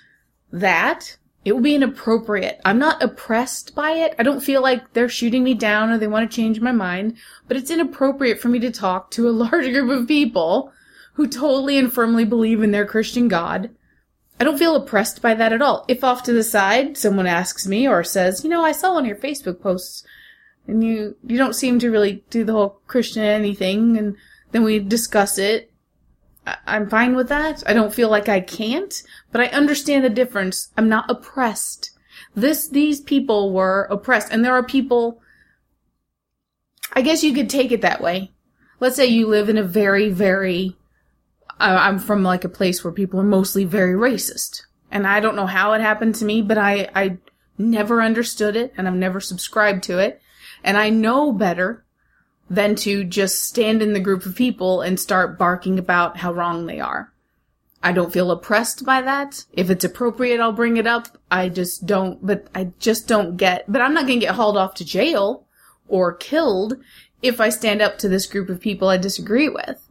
[0.52, 2.60] that, it would be inappropriate.
[2.66, 4.14] I'm not oppressed by it.
[4.20, 7.18] I don't feel like they're shooting me down or they want to change my mind,
[7.48, 10.72] but it's inappropriate for me to talk to a large group of people
[11.14, 13.70] who totally and firmly believe in their Christian God
[14.40, 15.84] I don't feel oppressed by that at all.
[15.90, 19.04] If off to the side someone asks me or says, you know, I saw one
[19.04, 20.04] of your Facebook posts
[20.66, 24.16] and you, you don't seem to really do the whole Christianity thing and
[24.52, 25.74] then we discuss it.
[26.66, 27.64] I'm fine with that.
[27.66, 30.70] I don't feel like I can't, but I understand the difference.
[30.78, 31.92] I'm not oppressed.
[32.36, 35.22] This, these people were oppressed and there are people,
[36.94, 38.32] I guess you could take it that way.
[38.80, 40.78] Let's say you live in a very, very
[41.60, 44.64] I- I'm from like a place where people are mostly very racist.
[44.92, 47.18] And I don't know how it happened to me, but I, I
[47.58, 50.22] never understood it and I've never subscribed to it.
[50.64, 51.86] And I know better
[52.50, 56.66] than to just stand in the group of people and start barking about how wrong
[56.66, 57.14] they are.
[57.82, 59.46] I don't feel oppressed by that.
[59.54, 61.18] If it's appropriate, I'll bring it up.
[61.32, 64.74] I just don't, but I just don't get, but I'm not gonna get hauled off
[64.76, 65.46] to jail
[65.88, 66.78] or killed
[67.22, 69.88] if I stand up to this group of people I disagree with.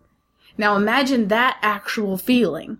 [0.59, 2.79] Now imagine that actual feeling.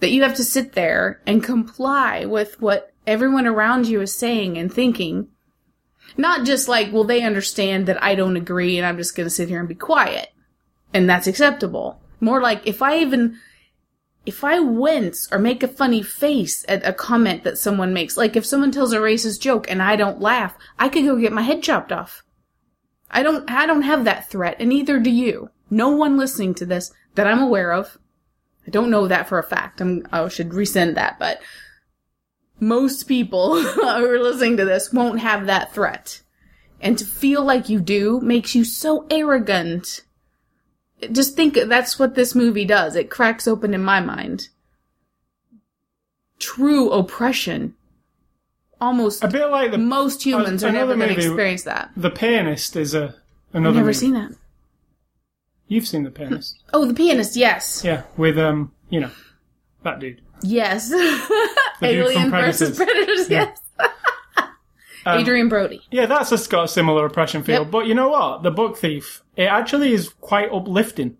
[0.00, 4.56] That you have to sit there and comply with what everyone around you is saying
[4.56, 5.28] and thinking.
[6.16, 9.48] Not just like, well, they understand that I don't agree and I'm just gonna sit
[9.48, 10.30] here and be quiet.
[10.92, 12.00] And that's acceptable.
[12.20, 13.38] More like, if I even,
[14.26, 18.36] if I wince or make a funny face at a comment that someone makes, like
[18.36, 21.42] if someone tells a racist joke and I don't laugh, I could go get my
[21.42, 22.22] head chopped off.
[23.10, 25.50] I don't, I don't have that threat, and neither do you.
[25.68, 27.98] No one listening to this that I'm aware of.
[28.66, 29.80] I don't know that for a fact.
[29.80, 31.40] I'm, I should resend that, but
[32.60, 36.20] most people who are listening to this won't have that threat.
[36.80, 40.02] And to feel like you do makes you so arrogant.
[41.12, 42.96] Just think that's what this movie does.
[42.96, 44.48] It cracks open in my mind.
[46.38, 47.74] True oppression.
[48.80, 51.90] Almost A bit like the most humans are never going to experience that.
[51.96, 53.14] the pianist is a
[53.52, 53.74] I've another.
[53.74, 53.98] never movie.
[53.98, 54.32] seen that.
[55.68, 57.82] You've seen the pianist, Oh, the pianist, yes.
[57.84, 59.10] yeah, with um, you know,
[59.82, 60.20] that dude.
[60.42, 60.92] Yes.
[61.82, 63.28] Alien versus Predators.
[63.30, 63.52] Yeah.
[63.78, 64.48] yes.
[65.06, 65.82] Adrien Brody.
[65.90, 67.62] Yeah, that's just got a similar oppression feel.
[67.62, 67.70] Yep.
[67.70, 68.42] But you know what?
[68.42, 71.16] The Book Thief, it actually is quite uplifting.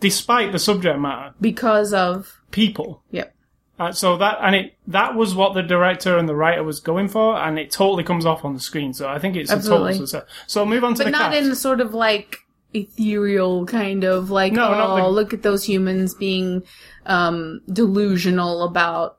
[0.00, 1.34] Despite the subject matter.
[1.40, 2.40] Because of.
[2.50, 3.02] People.
[3.10, 3.34] Yep.
[3.78, 7.08] Uh, so that, and it, that was what the director and the writer was going
[7.08, 8.92] for, and it totally comes off on the screen.
[8.92, 9.92] So I think it's a Absolutely.
[9.94, 10.30] total success.
[10.46, 11.42] So move on to the But the not cast.
[11.42, 12.38] in the sort of like
[12.74, 16.62] ethereal kind of like, No, oh, the- look at those humans being
[17.06, 19.18] um, delusional about.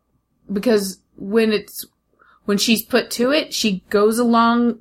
[0.51, 1.85] Because when it's.
[2.45, 4.77] When she's put to it, she goes along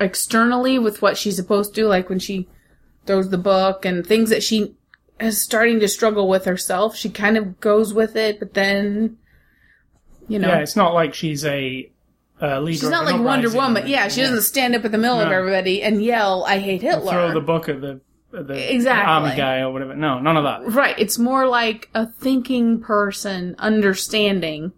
[0.00, 2.48] externally with what she's supposed to, like when she
[3.06, 4.74] throws the book and things that she
[5.20, 6.96] is starting to struggle with herself.
[6.96, 9.16] She kind of goes with it, but then,
[10.28, 11.90] you know, yeah, it's not like she's a
[12.40, 12.78] uh, leader.
[12.80, 13.86] she's not like Wonder Woman.
[13.86, 15.34] Yeah, she doesn't stand up in the middle of No.
[15.36, 18.00] everybody and yell, "I hate Hitler." throw the book at the,
[18.36, 19.12] at the Exactly.
[19.12, 19.94] army guy or whatever.
[19.94, 20.72] No, none of that.
[20.72, 20.94] Right.
[20.98, 24.72] It's more like a thinking person understanding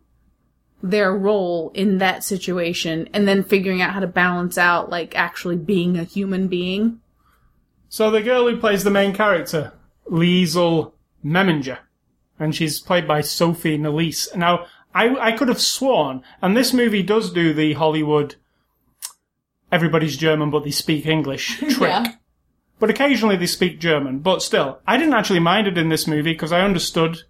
[0.83, 5.57] their role in that situation and then figuring out how to balance out like actually
[5.57, 7.01] being a human being.
[7.91, 9.73] So the girl who plays the main character,
[10.11, 10.93] Liesel
[11.25, 11.79] Meminger,
[12.39, 14.35] and she's played by Sophie Nélisse.
[14.35, 14.65] Now,
[14.95, 18.35] I, I could have sworn, and this movie does do the Hollywood
[19.73, 21.81] everybody's German but they speak English trick.
[21.81, 22.13] Yeah.
[22.81, 24.19] But occasionally they speak German.
[24.21, 27.23] But still, I didn't actually mind it in this movie because I understood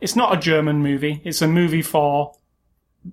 [0.00, 1.20] it's not a German movie.
[1.24, 2.34] It's a movie for,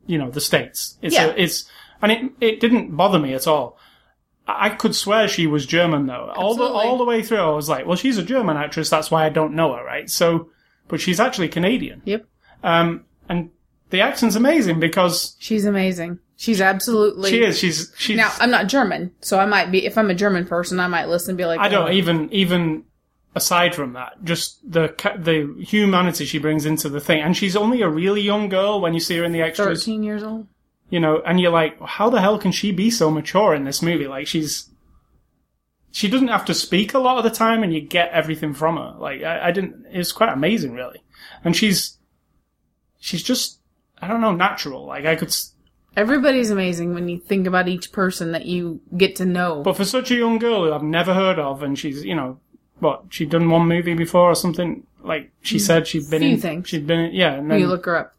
[0.07, 0.97] you know, the States.
[1.01, 1.27] It's Yeah.
[1.27, 1.65] a, it's,
[2.01, 3.77] and it, it didn't bother me at all.
[4.47, 6.31] I I could swear she was German though.
[6.35, 8.89] All the, all the way through, I was like, well, she's a German actress.
[8.89, 10.09] That's why I don't know her, right?
[10.09, 10.49] So,
[10.87, 12.01] but she's actually Canadian.
[12.05, 12.25] Yep.
[12.63, 13.51] Um, and
[13.89, 16.19] the accent's amazing because She's amazing.
[16.37, 17.59] She's absolutely she is.
[17.59, 20.79] She's, she's, Now, I'm not German, so I might be if I'm a German person,
[20.79, 22.85] I might listen and be like I don't "Oh, even even
[23.35, 27.81] aside from that, just the the humanity she brings into the thing, and she's only
[27.81, 30.47] a really young girl when you see her in the extras, 13 years old.
[30.89, 33.81] you know, and you're like, how the hell can she be so mature in this
[33.81, 34.07] movie?
[34.07, 34.69] Like she's
[35.91, 38.77] she doesn't have to speak a lot of the time, and you get everything from
[38.77, 38.95] her.
[38.97, 41.03] Like I, I didn't, it's quite amazing, really,
[41.43, 41.97] and she's
[42.99, 43.58] she's just
[44.01, 44.85] I don't know natural.
[44.85, 45.29] Like I could.
[45.29, 45.53] s-
[45.97, 49.63] Everybody's amazing when you think about each person that you get to know.
[49.63, 52.39] But for such a young girl who I've never heard of, and she's, you know,
[52.79, 56.39] what, she'd done one movie before or something, like she said she'd been Few in,
[56.39, 56.69] things.
[56.69, 58.13] she'd been in, yeah, and then, you look her up.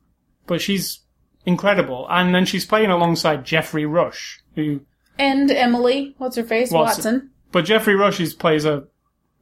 [0.46, 1.00] but she's
[1.46, 2.06] incredible.
[2.10, 4.80] And then she's playing alongside Geoffrey Rush, who,
[5.18, 6.70] And Emily, what's her face?
[6.72, 7.04] Watson.
[7.14, 7.30] Watson.
[7.52, 8.84] but Geoffrey Rush is, plays a,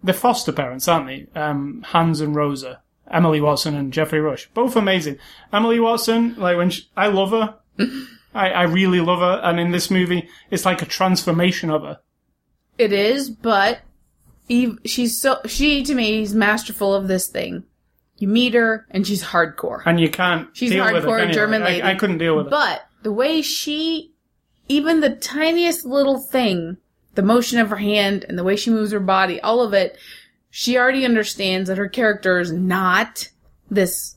[0.04, 1.26] they're foster parents, aren't they?
[1.34, 2.82] Um, Hans and Rosa.
[3.10, 4.48] Emily Watson and Geoffrey Rush.
[4.54, 5.18] Both amazing.
[5.52, 7.54] Emily Watson, like when she, I love her.
[8.34, 9.40] I, I really love her.
[9.42, 11.98] And in this movie, it's like a transformation of her.
[12.76, 13.80] It is, but
[14.48, 17.64] Eve, she's so she to me is masterful of this thing.
[18.18, 19.82] You meet her and she's hardcore.
[19.86, 21.34] And you can't She's deal with her, hardcore can you?
[21.34, 21.82] German Like, I- lady.
[21.84, 22.50] I, couldn't deal with it.
[22.50, 24.12] But the way she,
[24.68, 26.76] even the tiniest little thing,
[27.14, 29.96] the motion of her hand and the way she moves her body, all of it,
[30.50, 33.28] she already understands that her character is not
[33.70, 34.16] this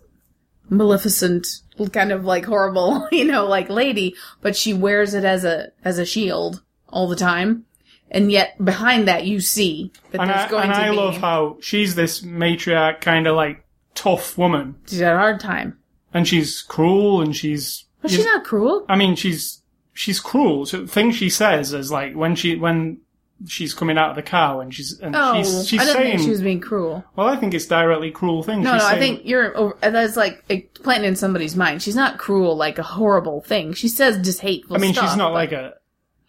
[0.69, 1.47] maleficent
[1.91, 5.97] kind of like horrible, you know, like lady, but she wears it as a as
[5.97, 7.65] a shield all the time.
[8.13, 10.95] And yet behind that you see that and there's I, going and to I be
[10.97, 13.65] love how she's this matriarch kind of like
[13.95, 15.77] tough woman, she's had a hard time.
[16.13, 17.85] and she's cruel, and she's.
[18.01, 18.85] But she's not cruel.
[18.89, 19.61] I mean, she's
[19.93, 20.65] she's cruel.
[20.65, 22.99] So things she says is like when she when
[23.47, 26.11] she's coming out of the car and she's and Oh, she's she's I don't saying.
[26.17, 27.03] think she was being cruel.
[27.15, 28.63] well, I think it's directly cruel things.
[28.63, 31.81] No, she's no, I think you're over, that's like planted in somebody's mind.
[31.81, 33.73] She's not cruel, like a horrible thing.
[33.73, 34.75] She says just hateful.
[34.75, 35.73] I mean, stuff, she's not but- like a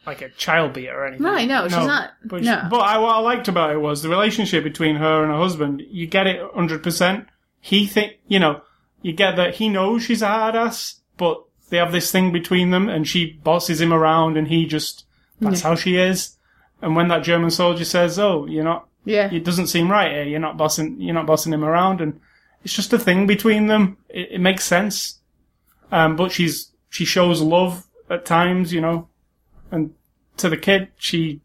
[0.05, 1.23] like a child beater or anything.
[1.25, 2.11] No, I know, she's not.
[2.25, 2.61] But, No.
[2.63, 5.39] she- but I, what I liked about it was the relationship between her and her
[5.39, 5.81] husband.
[5.89, 7.27] You get it hundred percent.
[7.61, 8.63] He think you know
[9.03, 12.71] you get that he knows she's a hard ass, but they have this thing between
[12.71, 15.05] them, and she bosses him around, and he just
[15.41, 16.37] that's how she is.
[16.83, 20.25] And when that German soldier says, "Oh, you're not," Yeah, it doesn't seem right here.
[20.25, 21.01] You're not bossing.
[21.01, 22.21] You're not bossing him around, and
[22.65, 23.97] it's just a thing between them.
[24.09, 25.21] It, it makes sense.
[25.93, 29.09] Um, but she's she shows love at times, you know,
[29.71, 29.95] and
[30.39, 31.41] to the kid she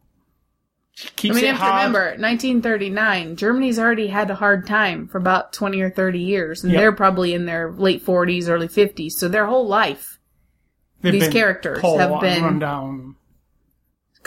[0.96, 3.36] she I keeps mean, you it have to remember, 1939.
[3.36, 6.80] Germany's already had a hard time for about 20 or 30 years, and Yep.
[6.82, 9.12] they're probably in their late 40s, early 50s.
[9.12, 10.18] So their whole life
[11.02, 13.16] They've these characters have been- run down.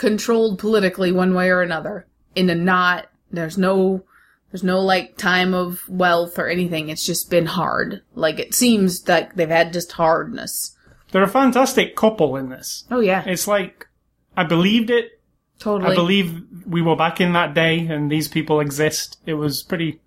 [0.01, 2.07] Controlled politically one way or another.
[2.33, 4.03] In a not, there's no,
[4.51, 6.89] there's no like time of wealth or anything.
[6.89, 8.01] It's just been hard.
[8.15, 10.75] Like it seems like they've had just hardness.
[11.11, 12.85] They're a fantastic couple in this.
[12.89, 13.85] Oh yeah, It's like
[14.35, 15.21] I believed it.
[15.59, 15.91] totally.
[15.91, 19.19] I believe we were back in that day, and these people exist.
[19.27, 20.01] It was pretty,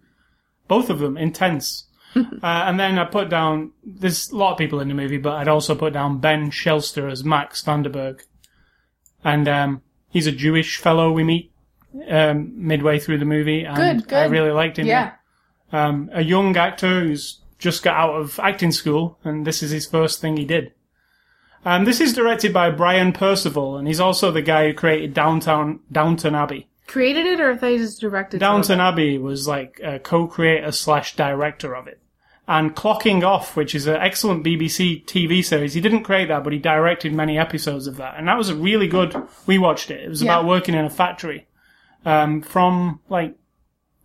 [0.67, 1.87] both of them intense.
[2.17, 5.35] uh, and then I put down, there's a lot of people in the movie, but
[5.35, 8.23] I'd also put down Ben Schnetzer as Max Vandenburg.
[9.23, 9.83] And um,
[10.15, 11.53] he's a Jewish fellow we meet
[12.09, 13.65] um, midway through the movie.
[13.65, 14.17] And Good, good.
[14.17, 14.87] I really liked him.
[14.87, 15.13] Yeah.
[15.73, 19.87] Um, a young actor who's just got out of acting school, and this is his
[19.87, 20.73] first thing he did.
[21.67, 25.81] Um, this is directed by Brian Percival, and he's also the guy who created Downtown
[25.91, 26.69] Downton Abbey.
[26.87, 31.75] Created it, or if they just directed Downton Abbey was like a co-creator slash director
[31.75, 32.01] of it.
[32.47, 36.53] And Clocking Off, which is an excellent BBC TV series, he didn't create that, but
[36.53, 39.15] he directed many episodes of that, and that was a really good.
[39.47, 40.03] We watched it.
[40.05, 40.33] It was Yeah.
[40.33, 41.47] about working in a factory
[42.05, 43.35] um, from like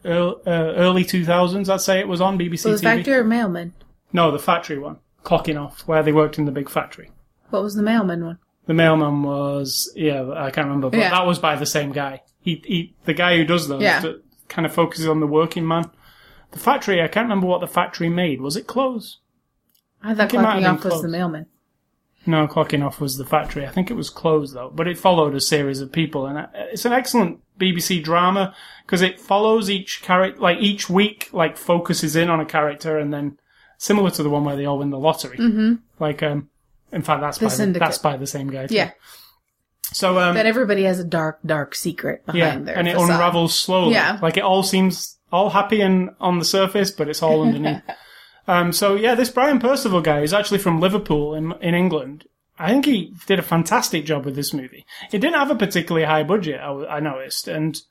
[0.06, 1.70] early, uh, early 2000s.
[1.70, 2.84] I'd say it was on BBC Was TV.
[2.84, 3.74] Factory or Mailman?
[4.14, 4.98] No, the factory one.
[5.26, 7.12] Clocking Off, where they worked in the big factory.
[7.50, 8.38] What was the Mailman one?
[8.68, 11.10] The mailman was yeah, I can't remember, but Yeah.
[11.10, 12.22] that was by the same guy.
[12.40, 14.02] He, he the guy who does those Yeah.
[14.48, 15.90] kind of focuses on the working man.
[16.52, 18.41] The factory, I can't remember what the factory made.
[18.41, 19.18] Was it closed?
[20.02, 21.08] I thought have Clocking Off was the.
[21.08, 21.45] Mailman.
[22.26, 23.66] No, clocking off was the factory.
[23.66, 26.47] I think it was closed though, but it followed a series of people, and uh,
[26.54, 28.54] it's an excellent BBC drama
[28.86, 33.14] because it follows each character, like each week, like focuses in on a character, and
[33.14, 33.38] then
[33.78, 35.38] similar to the one where they all win the lottery.
[35.38, 35.76] Mm-hmm.
[35.97, 36.50] Like, um,
[36.91, 38.68] in fact, that's by the, that's by the same guy.
[38.68, 38.76] Too.
[38.76, 38.91] Yeah.
[39.91, 43.10] So, um, That everybody has a dark, dark secret behind yeah, their and it facade.
[43.12, 43.93] unravels slowly.
[43.93, 44.20] Yeah.
[44.22, 47.82] Like it all seems all happy and on the surface, but it's all underneath.
[48.48, 52.26] um, so yeah, this Brian Percival guy is actually from Liverpool in in England.
[52.60, 54.86] I think he did a fantastic job with this movie.
[55.14, 57.82] It didn't have a particularly high budget, I, I noticed, and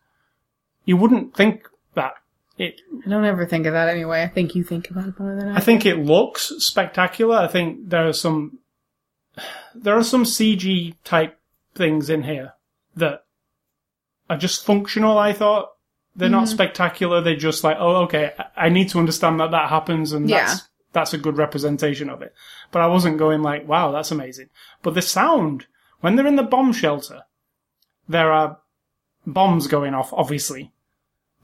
[0.85, 2.13] you wouldn't think that.
[2.59, 4.23] It, I don't ever think of that anyway.
[4.23, 5.57] I think you think about it more than I.
[5.57, 7.37] I think it looks spectacular.
[7.37, 8.59] I think there are some,
[9.75, 11.39] there are some CG type
[11.75, 12.55] things in here
[12.97, 13.25] that
[14.29, 15.17] are just functional.
[15.17, 15.71] I thought
[16.19, 16.55] they're not mm-hmm.
[16.55, 17.21] spectacular.
[17.21, 20.47] They're just like, oh, okay, I- I need to understand that that happens, and Yeah.
[20.47, 22.35] that's that's a good representation of it.
[22.73, 24.49] But I wasn't going like, wow, that's amazing.
[24.83, 25.67] But the sound
[26.01, 27.23] when they're in the bomb shelter,
[28.09, 28.59] there are
[29.27, 30.13] bombs going off.
[30.13, 30.73] Obviously,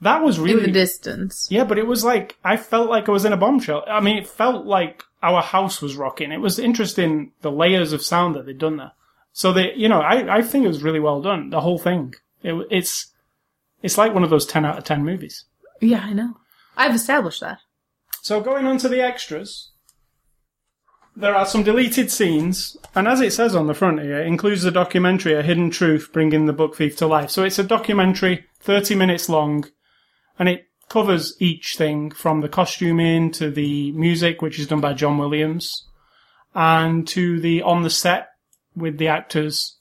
[0.01, 1.47] that was in really the distance.
[1.49, 3.89] yeah, but it was like I felt like I was in a bomb shelter.
[3.89, 6.31] I mean, it felt like our house was rocking.
[6.31, 8.91] It was interesting the layers of sound that they'd done there.
[9.31, 11.49] So they, you know, I, I think it was really well done.
[11.49, 12.15] The whole thing.
[12.41, 13.07] It, it's
[13.85, 15.45] it's like one of those ten out of ten movies.
[15.79, 16.37] Yeah, I know.
[16.75, 17.59] I've established that.
[18.23, 19.71] So going on to the extras,
[21.15, 24.63] there are some deleted scenes, and as it says on the front here, it includes
[24.63, 28.45] the documentary "A Hidden Truth: Bringing the Book Thief to Life." So it's a documentary,
[28.59, 29.65] thirty minutes long,
[30.39, 34.93] and it covers each thing from the costuming to the music, which is done by
[34.93, 35.87] John Williams,
[36.55, 38.29] and to the on the set
[38.75, 39.74] with the actors.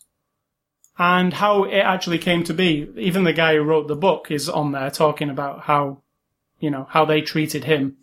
[0.98, 2.88] And how it actually came to be.
[2.96, 6.02] Even the guy who wrote the book is on there talking about how,
[6.60, 7.96] you know, how they treated him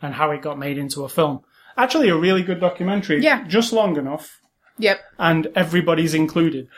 [0.00, 1.40] and how it got made into a film.
[1.76, 3.20] Actually, a really good documentary.
[3.22, 3.46] Yeah.
[3.48, 4.40] Just long enough,
[4.78, 5.00] Yep.
[5.18, 6.68] and everybody's included.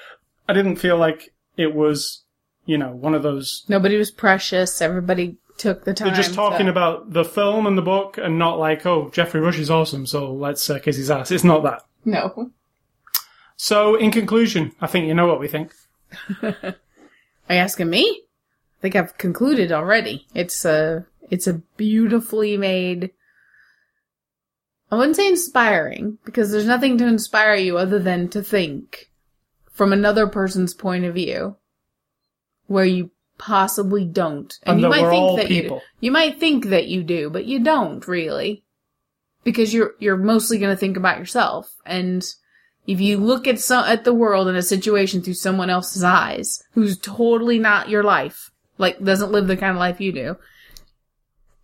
[0.48, 2.22] I didn't feel like it was,
[2.64, 3.64] you know, one of those.
[3.68, 4.80] Nobody was precious.
[4.80, 6.08] Everybody took the time.
[6.08, 9.40] They're just talking to- about the film and the book, and not like, oh, Geoffrey
[9.42, 11.30] Rush is awesome, so let's uh, kiss his ass.
[11.30, 11.82] It's not that.
[12.06, 12.50] No.
[13.62, 15.74] So, in conclusion, I think you know what we think.
[16.42, 16.54] Are
[17.50, 18.08] you asking me?
[18.08, 20.26] I think I've concluded already.
[20.34, 23.10] It's a it's a beautifully made.
[24.90, 29.10] I wouldn't say inspiring because there's nothing to inspire you other than to think
[29.70, 31.56] from another person's point of view,
[32.66, 35.78] where you possibly don't, And you that might think that you people.
[35.80, 35.84] do.
[36.00, 38.64] You might think that you do, but you don't really,
[39.44, 42.24] because you're you're mostly going to think about yourself and
[42.86, 46.62] if you look at some at the world and a situation through someone else's eyes
[46.72, 50.36] who's totally not your life like doesn't live the kind of life you do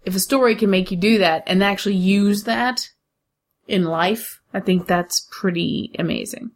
[0.05, 2.91] if a story can make you do that and actually use that
[3.67, 6.53] in life i think that's pretty amazing.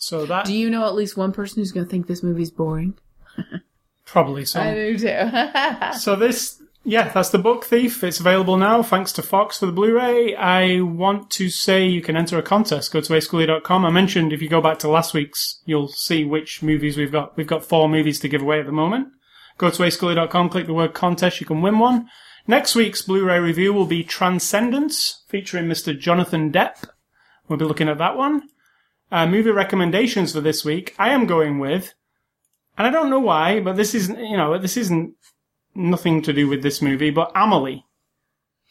[0.00, 2.50] So that do you know at least one person who's going to think this movie's
[2.50, 2.94] boring?
[4.06, 4.60] Probably so.
[4.60, 5.92] I do too.
[5.98, 8.02] So this, yeah, that's the Book Thief.
[8.02, 10.34] It's available now, thanks to Fox for the Blu-ray.
[10.34, 12.92] I want to say you can enter a contest.
[12.92, 13.84] Go to ascully.com.
[13.84, 17.36] I mentioned if you go back to last week's, you'll see which movies we've got.
[17.36, 19.08] We've got four movies to give away at the moment.
[19.58, 22.08] Go to ascully.com, click the word contest, you can win one.
[22.46, 25.96] Next week's Blu-ray review will be Transcendence, featuring Mr.
[25.96, 26.88] Jonathan Depp.
[27.46, 28.44] We'll be looking at that one.
[29.12, 30.94] Uh, movie recommendations for this week.
[30.98, 31.92] I am going with,
[32.78, 35.14] and I don't know why, but this isn't, you know, this isn't
[35.80, 37.86] nothing to do with this movie, but Amelie.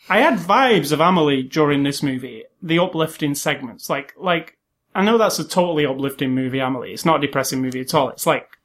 [0.08, 2.46] I had vibes of Amelie during this movie.
[2.62, 4.58] The uplifting segments, like, like,
[4.96, 6.94] I know that's a totally uplifting movie, Amelie.
[6.94, 8.10] It's not a depressing movie at all.
[8.10, 8.58] It's like,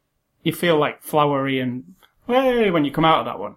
[0.42, 1.94] you feel like flowery and,
[2.26, 3.56] hey, when you come out of that one.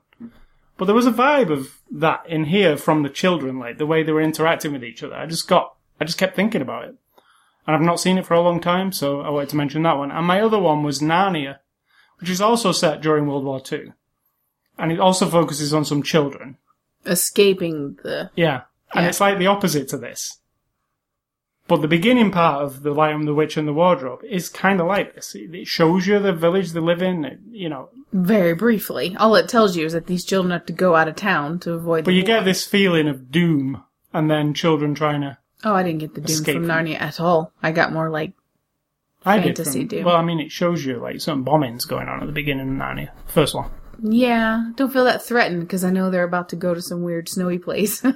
[0.78, 4.04] But there was a vibe of that in here from the children, like the way
[4.04, 5.16] they were interacting with each other.
[5.16, 6.96] I just got, I just kept thinking about it.
[7.66, 9.98] And I've not seen it for a long time, so I wanted to mention that
[9.98, 10.12] one.
[10.12, 11.58] And my other one was Narnia,
[12.20, 13.94] which is also set during World War Two.
[14.78, 16.58] And it also focuses on some children.
[17.06, 18.30] Escaping the.
[18.36, 18.62] Yeah.
[18.94, 19.10] And Yeah.
[19.10, 20.38] it's like the opposite to this.
[21.68, 24.80] But the beginning part of The Lion, of the Witch, and the Wardrobe is kind
[24.80, 25.36] of like this.
[25.36, 27.90] It it shows you the village they live in, it- you know.
[28.14, 29.16] Very briefly.
[29.20, 31.74] All it tells you is that these children have to go out of town to
[31.74, 32.28] avoid But the you war.
[32.28, 35.38] get this feeling of doom, and then children trying to.
[35.66, 37.52] Oh, I didn't get the Doom Escape from from- Narnia at all.
[37.62, 38.32] I got more like,
[39.26, 40.06] I Fantasy did from, doom.
[40.06, 42.76] Well, I mean, it shows you like some bombings going on at the beginning of
[42.76, 43.70] Narnia, first one.
[44.02, 47.30] Yeah, don't feel that threatened because I know they're about to go to some weird
[47.30, 48.04] snowy place.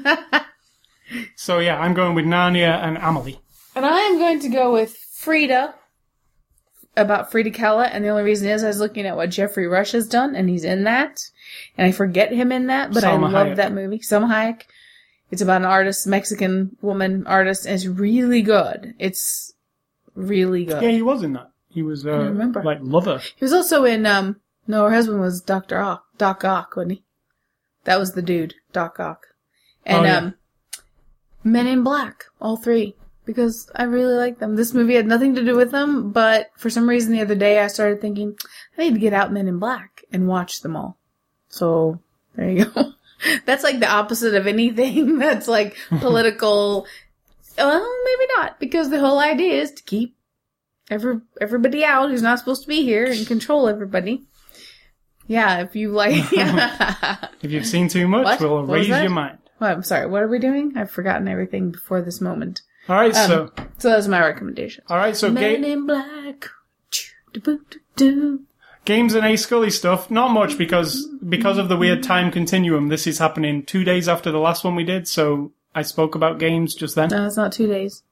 [1.36, 3.39] So yeah, I'm going with Narnia and Amelie.
[3.75, 5.73] And I am going to go with Frida
[6.97, 9.93] about Frida Kahlo, and the only reason is I was looking at what Geoffrey Rush
[9.93, 11.21] has done, and he's in that,
[11.77, 13.55] and I forget him in that, but Salma I love Hayek.
[13.57, 13.99] that movie.
[13.99, 14.63] Salma Hayek.
[15.32, 18.93] It's about an artist, Mexican woman artist, and it's really good.
[18.99, 19.53] It's
[20.15, 20.82] really good.
[20.82, 21.51] Yeah, he was in that.
[21.69, 22.61] He was uh, remember.
[22.61, 23.21] like lover.
[23.38, 24.41] He was also in um
[24.72, 27.03] no, her husband was Doctor Ock, Doc Ock, wasn't he?
[27.84, 29.28] That was the dude, Doc Ock.
[29.86, 30.17] And Oh, yeah.
[30.17, 30.34] um
[31.43, 32.95] Men in Black, all three.
[33.26, 34.55] Because I really like them.
[34.55, 37.59] This movie had nothing to do with them, but for some reason the other day
[37.59, 38.36] I started thinking,
[38.78, 40.97] I need to get out Men in Black and watch them all.
[41.47, 41.99] So
[42.36, 42.93] there you go.
[43.45, 46.88] That's like the opposite of anything that's like political.
[47.57, 50.15] well, maybe not, because the whole idea is to keep
[50.89, 54.26] every everybody out who's not supposed to be here and control everybody.
[55.28, 56.26] Yeah, if you like.
[57.41, 58.39] If you've seen too much, What?
[58.41, 59.01] we'll What that?
[59.01, 59.38] your mind.
[59.59, 60.05] well, I'm sorry.
[60.07, 60.74] What are we doing?
[60.76, 62.61] I've forgotten everything before this moment.
[62.88, 64.84] All right, Um, so So that's my recommendation.
[64.89, 66.49] all right, so Men ga- in Black.
[68.86, 70.09] Games and A Scully stuff.
[70.11, 72.89] Not much because because of the weird time continuum.
[72.89, 75.07] This is happening two days after the last one we did.
[75.07, 77.09] So I spoke about games just then.
[77.09, 78.03] No, it's not two days.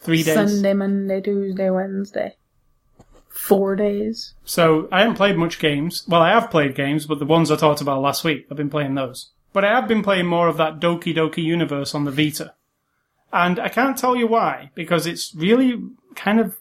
[0.00, 0.34] Three days.
[0.34, 2.36] Sunday, Monday, Tuesday, Wednesday.
[3.36, 4.32] Four days.
[4.46, 6.04] So I haven't played much games.
[6.08, 8.70] Well, I have played games, but the ones I talked about last week, I've been
[8.70, 9.30] playing those.
[9.52, 12.54] But I have been playing more of that Doki Doki universe on the Vita.
[13.32, 15.82] And I can't tell you why, because it's really
[16.14, 16.56] kind of,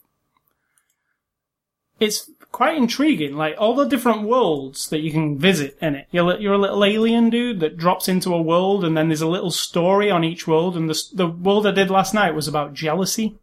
[2.01, 3.37] it's quite intriguing.
[3.37, 6.07] Like all the different worlds that you can visit in it.
[6.11, 9.27] You're, you're a little alien dude that drops into a world and then there's a
[9.27, 10.75] little story on each world.
[10.75, 13.37] And the, the world I did last night was about jealousy.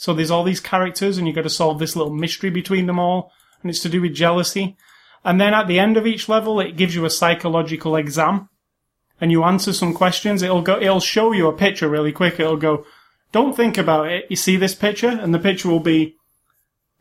[0.00, 2.98] So there's all these characters and you've got to solve this little mystery between them
[2.98, 3.30] all.
[3.60, 4.78] And it's to do with jealousy.
[5.26, 8.48] And then at the end of each level, it gives you a psychological exam.
[9.20, 10.40] And you answer some questions.
[10.40, 12.40] It'll go, it'll show you a picture really quick.
[12.40, 12.86] It'll go,
[13.32, 14.24] don't think about it.
[14.30, 15.10] You see this picture?
[15.10, 16.16] And the picture will be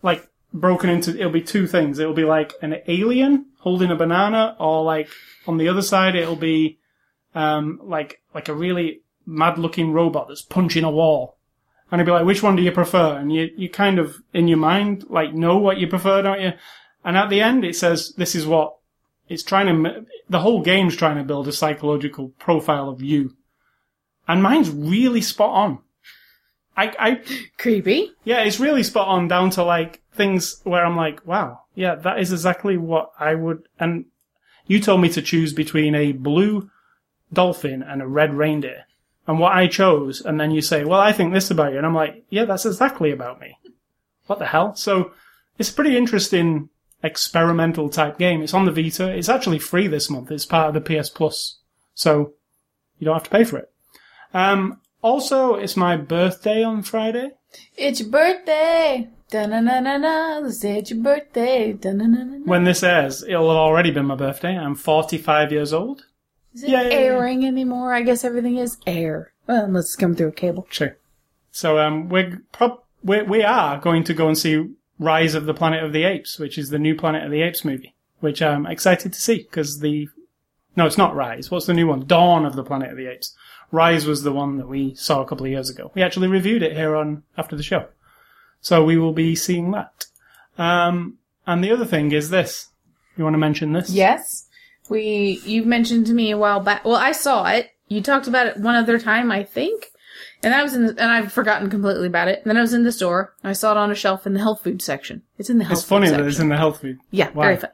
[0.02, 2.00] like broken into, it'll be two things.
[2.00, 5.08] It'll be like an alien holding a banana or like
[5.47, 6.80] on the other side, it'll be,
[7.34, 11.38] um, like, like a really mad looking robot that's punching a wall.
[11.92, 13.18] And it'd be like, which one do you prefer?
[13.18, 16.54] And you, you kind of, in your mind, like, know what you prefer, don't you?
[17.04, 18.76] And at the end, it says, this is what
[19.28, 23.36] it's trying to, the whole game's trying to build a psychological profile of you.
[24.28, 25.80] And mine's really spot on.
[26.78, 27.22] I, I,
[27.58, 28.12] Creepy.
[28.24, 32.20] yeah, it's really spot on down to like things where I'm like, wow, yeah, that
[32.20, 33.68] is exactly what I would.
[33.80, 34.06] And
[34.68, 36.70] you told me to choose between a blue
[37.34, 38.86] dolphin and a red reindeer.
[39.30, 41.78] And what I chose, and then you say, well, I think this about you.
[41.78, 43.60] And I'm like, yeah, that's exactly about me.
[44.26, 44.74] What the hell?
[44.74, 45.12] So
[45.60, 46.70] it's a pretty interesting
[47.04, 48.42] experimental type game.
[48.42, 49.08] It's on the Vita.
[49.08, 50.32] It's actually free this month.
[50.32, 51.60] It's part of the PS Plus.
[51.94, 52.34] So
[52.98, 53.72] you don't have to pay for it.
[54.34, 57.30] Um, also, it's my birthday on Friday.
[57.78, 59.10] It's your birthday.
[59.30, 60.40] Da-na-na-na-na.
[60.48, 61.74] It's your birthday.
[61.74, 62.46] Da-na-na-na-na.
[62.46, 64.58] When this airs, it'll have already been my birthday.
[64.58, 66.06] I'm 45 years old.
[66.60, 66.95] Is it Yeah, yeah, yeah.
[66.95, 67.93] airing anymore?
[67.93, 69.32] I guess everything is air.
[69.47, 70.68] Well, unless it's come through a cable.
[70.70, 70.97] Sure.
[71.51, 75.53] So um, we're, prob- we we are going to go and see Rise of the
[75.53, 78.66] Planet of the Apes, which is the new Planet of the Apes movie, which I'm
[78.66, 80.10] excited to see because the
[80.76, 81.49] no, it's not Rise.
[81.49, 82.05] What's the new one?
[82.05, 83.34] Dawn of the Planet of the Apes.
[83.72, 85.91] Rise was the one that we saw a couple of years ago.
[85.95, 87.88] We actually reviewed it here on after the show,
[88.62, 90.05] so we will be seeing that.
[90.57, 92.68] Um, and the other thing is this.
[93.18, 93.89] You want to mention this?
[93.89, 94.47] Yes.
[94.90, 96.84] We, you mentioned to me a while back.
[96.86, 97.70] Well, I saw it.
[97.88, 99.88] You talked about it one other time, I think.
[100.44, 102.40] And I was in, the, and I've forgotten completely about it.
[102.40, 103.34] And then I was in the store.
[103.44, 105.24] I saw it on a shelf in the health food section.
[105.38, 107.00] It's in the health It's funny food that it's in the health food.
[107.12, 107.46] Yeah, Why?
[107.46, 107.74] very funny.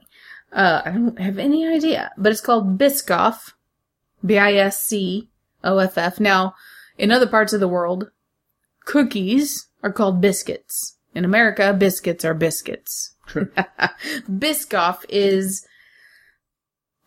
[0.52, 3.54] Uh, I don't have any idea, but it's called Biscoff.
[4.26, 6.20] B-I-S-C-O-F-F.
[6.20, 6.56] Now,
[6.98, 8.10] in other parts of the world,
[8.86, 10.98] cookies are called biscuits.
[11.14, 13.16] In America, biscuits are biscuits.
[13.28, 13.50] True.
[14.30, 15.66] Biscoff is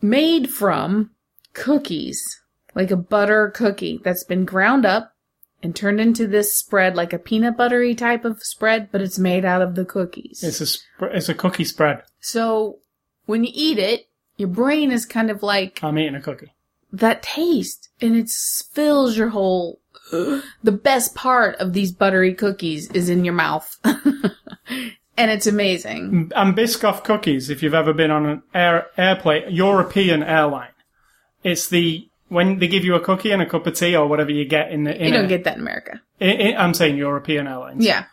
[0.01, 1.11] made from
[1.53, 2.41] cookies,
[2.75, 5.13] like a butter cookie that's been ground up
[5.61, 9.43] and turned into this spread, like a peanut buttery type of spread, but it's made
[9.43, 10.41] out of the cookies.
[10.43, 12.03] It's a sp- it's a cookie spread.
[12.21, 12.79] So
[13.25, 16.53] when you eat it, your brain is kind of like I'm eating a cookie.
[16.93, 19.81] that taste and it fills your whole
[20.11, 23.77] the best part of these buttery cookies is in your mouth
[25.19, 30.23] and it's amazing And Biscoff cookies, if you've ever been on an air airplane, European
[30.23, 30.75] airline,
[31.43, 34.31] it's the when they give you a cookie and a cup of tea or whatever
[34.31, 34.95] you get in the.
[34.95, 37.83] In you don't a- get that in america I'm saying European airlines.
[37.85, 38.05] yeah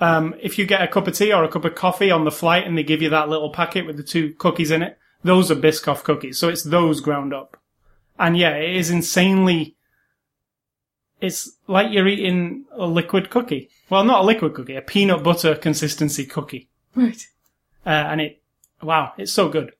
[0.00, 2.30] Um, if you get a cup of tea or a cup of coffee on the
[2.30, 5.50] flight and they give you that little packet with the two cookies in it, those
[5.50, 6.38] are Biscoff cookies.
[6.38, 7.58] So it's those ground up.
[8.18, 9.76] And yeah, it is insanely.
[11.20, 13.68] It's like you're eating a liquid cookie.
[13.88, 16.68] Well, not a liquid cookie, a peanut butter consistency cookie.
[16.94, 17.22] right
[17.84, 18.42] Uh, and it,
[18.82, 19.72] wow, it's so good.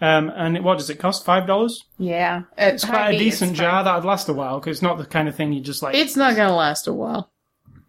[0.00, 1.24] Um, and it, what does it cost?
[1.24, 1.84] Five dollars?
[1.98, 5.28] yeah It's quite a decent jar that'd last a while because it's not the kind
[5.28, 5.96] of thing you just like.
[5.96, 7.30] it's not gonna last a while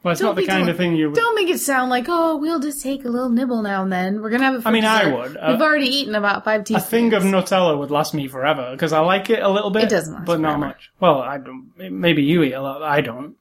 [0.03, 1.07] well, it's don't not the kind of thing you.
[1.09, 3.91] would don't make it sound like oh we'll just take a little nibble now and
[3.91, 5.35] then we're gonna have it for I mean, I would.
[5.35, 6.85] Uh, we've already eaten about five teaspoons.
[6.85, 9.83] A thing of Nutella would last me forever because I like it a little bit.
[9.83, 10.65] It doesn't last but not forever.
[10.67, 10.91] much.
[10.99, 11.71] Well, I don't.
[11.77, 12.81] Maybe you eat a lot.
[12.81, 13.35] I don't.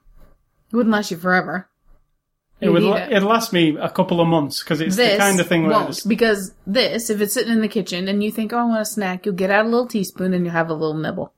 [0.72, 1.68] it wouldn't last you forever
[2.60, 2.82] It You'd would.
[2.82, 3.12] la- it.
[3.12, 5.72] It'd last me a couple of months because it's this the kind of thing where
[5.72, 8.64] won't it's, because this if it's sitting in the kitchen and you think oh i
[8.64, 11.32] want a snack you'll get out a little teaspoon and you'll have a little nibble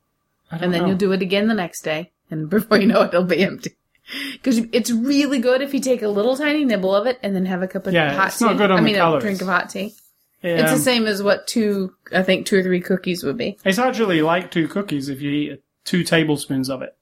[0.51, 0.87] I and then know.
[0.89, 3.77] you'll do it again the next day, and before you know it, it'll be empty.
[4.33, 7.47] Because it's really good if you take a little tiny nibble of it and then
[7.47, 8.45] have a cup of Yeah, hot it's tea.
[8.47, 9.95] not good on I mean, a drink of hot tea.
[10.43, 13.59] Um, It's the same as what two, I think, two or three cookies would be.
[13.65, 16.97] It's actually like two cookies if you eat two tablespoons of it.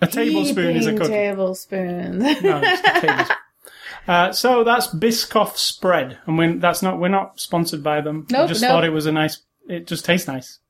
[0.00, 1.08] A tablespoon is a cookie.
[1.08, 2.22] Tablespoons.
[2.42, 3.36] No, just a tablespoon.
[4.06, 8.26] Uh, so that's Biscoff spread, and when that's not we're not sponsored by them.
[8.30, 8.70] I Nope, just nope.
[8.70, 9.40] thought it was a nice.
[9.68, 10.60] It just tastes nice.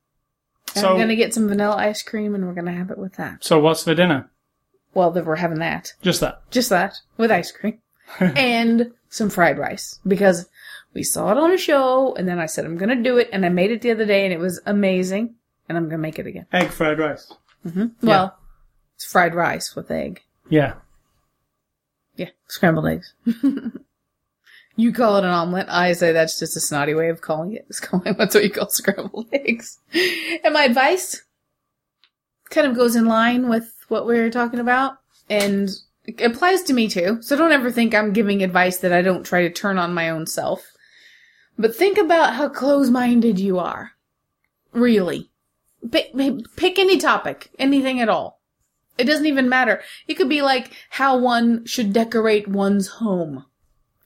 [0.73, 3.43] So I'm gonna get some vanilla ice cream, and we're gonna have it with that.
[3.45, 4.29] so what's for dinner?
[4.93, 6.41] Well, we're having that, Just that.
[6.51, 7.79] just that, with ice cream,
[8.19, 10.47] and some fried rice because
[10.93, 13.45] we saw it on a show, and then I said I'm gonna do it, and
[13.45, 15.35] I made it the other day, and it was amazing,
[15.67, 16.47] and I'm gonna make it again.
[16.51, 17.31] Egg fried rice.
[17.65, 18.05] Mm-hmm.
[18.07, 18.37] Well,
[18.95, 20.21] it's fried rice with egg.
[20.49, 20.73] Yeah.
[22.15, 23.13] Yeah, scrambled eggs.
[24.75, 25.67] you call it an omelet.
[25.69, 27.65] I say that's just a snotty way of calling it.
[27.69, 29.79] It's calling that's what you call scrambled eggs.
[30.43, 31.21] And my advice
[32.49, 34.97] kind of goes in line with what we're talking about,
[35.29, 35.69] and
[36.05, 37.21] it applies to me too.
[37.21, 40.09] So don't ever think I'm giving advice that I don't try to turn on my
[40.09, 40.65] own self.
[41.57, 43.91] But think about how close-minded you are.
[44.71, 45.29] Really.
[45.91, 46.13] Pick,
[46.55, 48.39] pick any topic, anything at all.
[48.97, 49.81] It doesn't even matter.
[50.07, 53.45] It could be like how one should decorate one's home.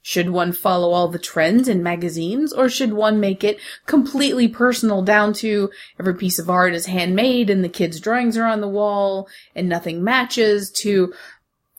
[0.05, 5.01] Should one follow all the trends in magazines, or should one make it completely personal
[5.01, 8.67] down to every piece of art is handmade and the kids' drawings are on the
[8.67, 11.13] wall and nothing matches to,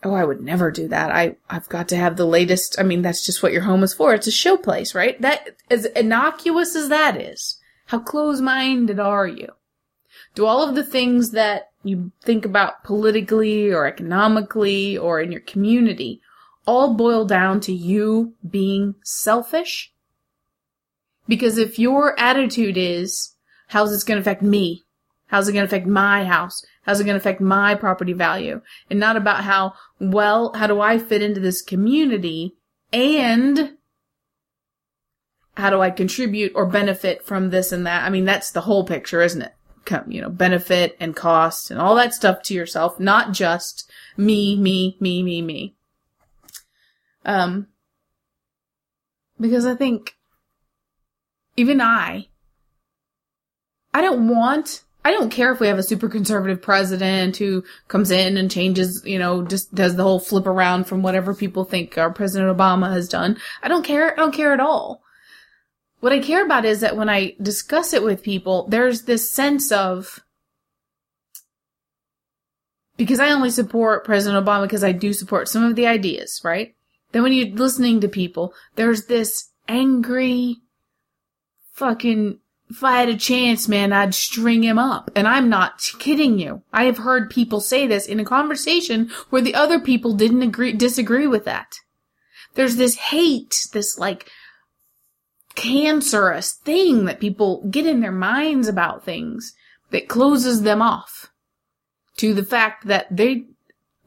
[0.03, 1.11] oh, I would never do that.
[1.11, 2.81] I, I've got to have the latest.
[2.81, 4.15] I mean, that's just what your home is for.
[4.15, 5.21] It's a showplace, right?
[5.21, 9.49] That, as innocuous as that is, how close-minded are you?
[10.35, 15.43] Do all of the things that you think about politically or economically or in your
[15.43, 16.23] community
[16.67, 19.93] all boil down to you being selfish?
[21.27, 23.35] Because if your attitude is,
[23.69, 24.83] how's this going to affect me?
[25.29, 26.65] How's it going to affect my house?
[26.83, 28.61] How's it going to affect my property value?
[28.91, 32.55] And not about how, well, how do I fit into this community
[32.93, 33.77] and
[35.57, 38.05] how do I contribute or benefit from this and that?
[38.05, 39.55] I mean, that's the whole picture, isn't it?
[39.85, 44.57] Come, you know, benefit and cost and all that stuff to yourself, not just me,
[44.57, 45.75] me, me, me, me.
[47.25, 47.69] Um,
[49.41, 50.15] because I think
[51.57, 52.29] even I,
[53.93, 58.11] I don't want, I don't care if we have a super conservative president who comes
[58.11, 61.97] in and changes, you know, just does the whole flip around from whatever people think
[61.99, 63.39] our President Obama has done.
[63.63, 64.13] I don't care.
[64.13, 65.03] I don't care at all.
[66.01, 69.73] What I care about is that when I discuss it with people, there's this sense
[69.73, 70.21] of,
[72.97, 76.75] because I only support President Obama because I do support some of the ideas, right?
[77.15, 80.57] Then when you're listening to people, there's this angry
[81.71, 85.13] fucking, if I had a chance, man, I'd string him up.
[85.15, 86.63] And I'm not kidding you.
[86.73, 90.73] I have heard people say this in a conversation where the other people didn't agree,
[90.73, 91.77] disagree with that.
[92.57, 94.29] There's this hate, this like,
[95.55, 99.55] cancerous thing that people get in their minds about things
[99.93, 101.31] that closes them off
[102.17, 103.45] to the fact that they,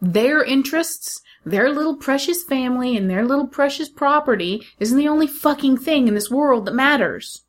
[0.02, 5.78] their interests, their little precious family and their little precious property isn't the only fucking
[5.78, 7.44] thing in this world that matters.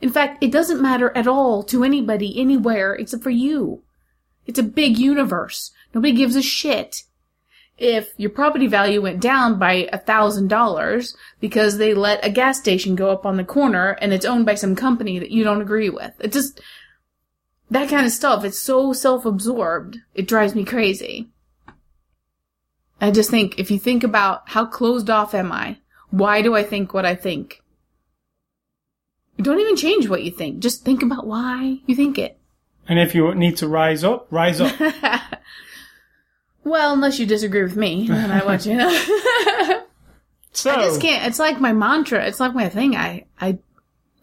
[0.00, 3.82] In fact, it doesn't matter at all to anybody anywhere except for you.
[4.46, 5.72] It's a big universe.
[5.94, 7.04] Nobody gives a shit
[7.76, 12.58] if your property value went down by a thousand dollars because they let a gas
[12.58, 15.62] station go up on the corner and it's owned by some company that you don't
[15.62, 16.12] agree with.
[16.18, 16.60] It just,
[17.70, 19.98] that kind of stuff, it's so self-absorbed.
[20.14, 21.28] It drives me crazy.
[23.00, 25.78] I just think, if you think about how closed off am I?
[26.10, 27.62] Why do I think what I think?
[29.40, 30.58] Don't even change what you think.
[30.58, 32.38] Just think about why you think it.
[32.88, 34.74] And if you need to rise up, rise up.
[36.68, 39.84] Well, unless you disagree with me, then I want you to know.
[40.52, 41.24] So, I just can't.
[41.24, 42.26] It's like my mantra.
[42.26, 42.96] It's like my thing.
[42.96, 43.58] I, I,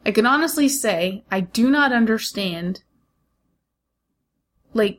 [0.06, 2.84] I can honestly say I do not understand.
[4.74, 4.98] Like,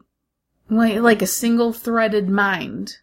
[0.70, 2.98] like, like a single threaded mind.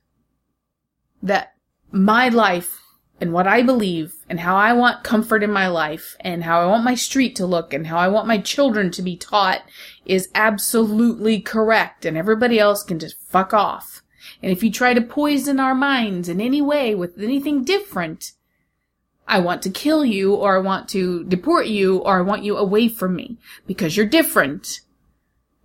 [1.23, 1.55] That
[1.91, 2.79] my life
[3.19, 6.65] and what I believe and how I want comfort in my life and how I
[6.65, 9.61] want my street to look and how I want my children to be taught
[10.05, 14.03] is absolutely correct and everybody else can just fuck off.
[14.41, 18.33] And if you try to poison our minds in any way with anything different,
[19.25, 22.57] I want to kill you or I want to deport you or I want you
[22.57, 24.81] away from me because you're different.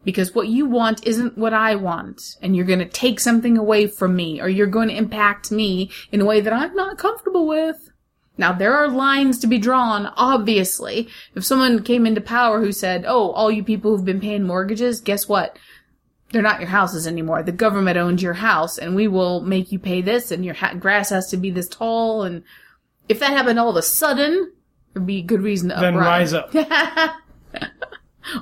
[0.05, 3.87] Because what you want isn't what I want and you're going to take something away
[3.87, 7.47] from me or you're going to impact me in a way that I'm not comfortable
[7.47, 7.91] with.
[8.39, 11.09] Now there are lines to be drawn, obviously.
[11.35, 15.01] If someone came into power who said, oh, all you people who've been paying mortgages,
[15.01, 15.59] guess what?
[16.31, 17.43] they're not your houses anymore.
[17.43, 20.75] The government owns your house and we will make you pay this and your ha-
[20.75, 22.23] grass has to be this tall.
[22.23, 22.45] And
[23.09, 24.53] if that happened all of a sudden,
[24.93, 26.35] there'd be a good reason to then uprise.
[26.35, 27.17] rise up.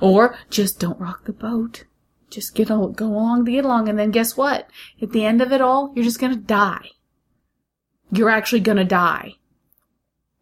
[0.01, 1.85] or just don't rock the boat.
[2.31, 3.89] Just get al- go along to get along.
[3.89, 4.69] And then guess what?
[5.01, 6.91] At the end of it all, you're just gonna die.
[8.11, 9.35] You're actually gonna die.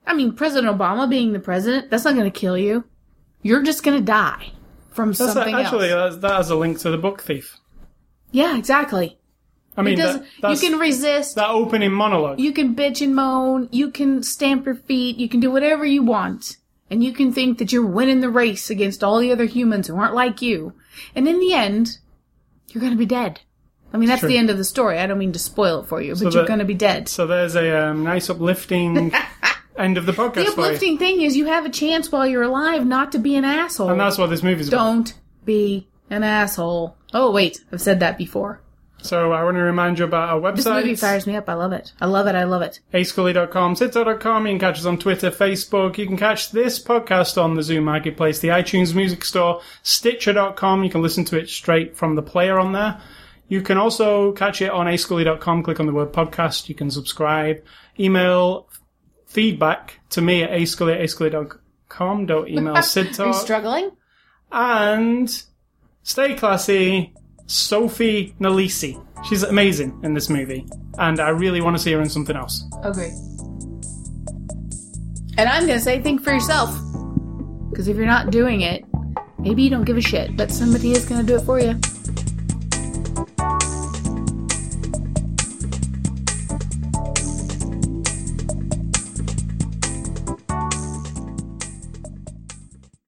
[0.07, 2.85] I mean, President Obama being the president, that's not gonna kill you.
[3.43, 4.53] You're just gonna die
[4.91, 6.15] from That's a, something actually, else.
[6.15, 7.59] that's, that has a link to the book thief.
[8.31, 9.19] Yeah, exactly.
[9.77, 11.35] I mean, that, you can resist.
[11.35, 12.39] that opening monologue.
[12.39, 13.69] You can bitch and moan.
[13.73, 15.17] You can stamp your feet.
[15.17, 16.59] You can do whatever you want.
[16.95, 19.97] And you can think that you're winning the race against all the other humans who
[19.97, 20.75] aren't like you.
[21.17, 21.99] And in the end,
[22.69, 23.41] you're gonna be dead.
[23.93, 24.29] I mean, that's True.
[24.29, 25.01] the end of the story.
[25.01, 27.09] I don't mean to spoil it for you, but you're gonna be dead.
[27.09, 29.13] so there's a um, nice uplifting
[29.77, 32.87] end of the podcast The uplifting thing is you have a chance while you're alive
[32.87, 33.91] not to be an asshole.
[33.91, 34.77] And that's what this movie's about.
[34.77, 35.15] don't
[35.45, 36.97] be an asshole.
[37.13, 37.65] Oh, wait.
[37.73, 38.61] I've said that before.
[39.05, 40.57] So I want to remind you about our website.
[40.57, 41.47] This movie fires me up.
[41.49, 41.93] I love it.
[42.01, 42.35] I love it.
[42.35, 42.81] I love it.
[42.95, 44.47] ascully.com, sitto.com.
[44.47, 45.99] You can catch us on Twitter, Facebook.
[45.99, 50.85] You can catch this podcast on the Zune Marketplace, the iTunes Music Store, Stitcher.com.
[50.85, 52.99] You can listen to it straight from the player on there.
[53.47, 55.63] You can also catch it on ascully.com.
[55.65, 56.71] Click on the word podcast.
[56.71, 57.63] You can subscribe.
[58.01, 58.71] Email
[59.27, 62.25] feedback to me at ascully at ascully.com.
[62.25, 63.91] Don't email Sid Are you struggling?
[64.51, 65.43] and
[66.05, 67.13] stay classy,
[67.47, 69.01] Sophie Nélisse.
[69.29, 70.67] She's amazing in this movie,
[70.99, 72.65] and I really want to see her in something else.
[72.83, 73.11] Oh, okay.
[75.37, 76.71] And I'm gonna say, think for yourself.
[77.71, 78.85] Because if you're not doing it,
[79.39, 81.81] maybe you don't give a shit, but somebody is gonna do it for you.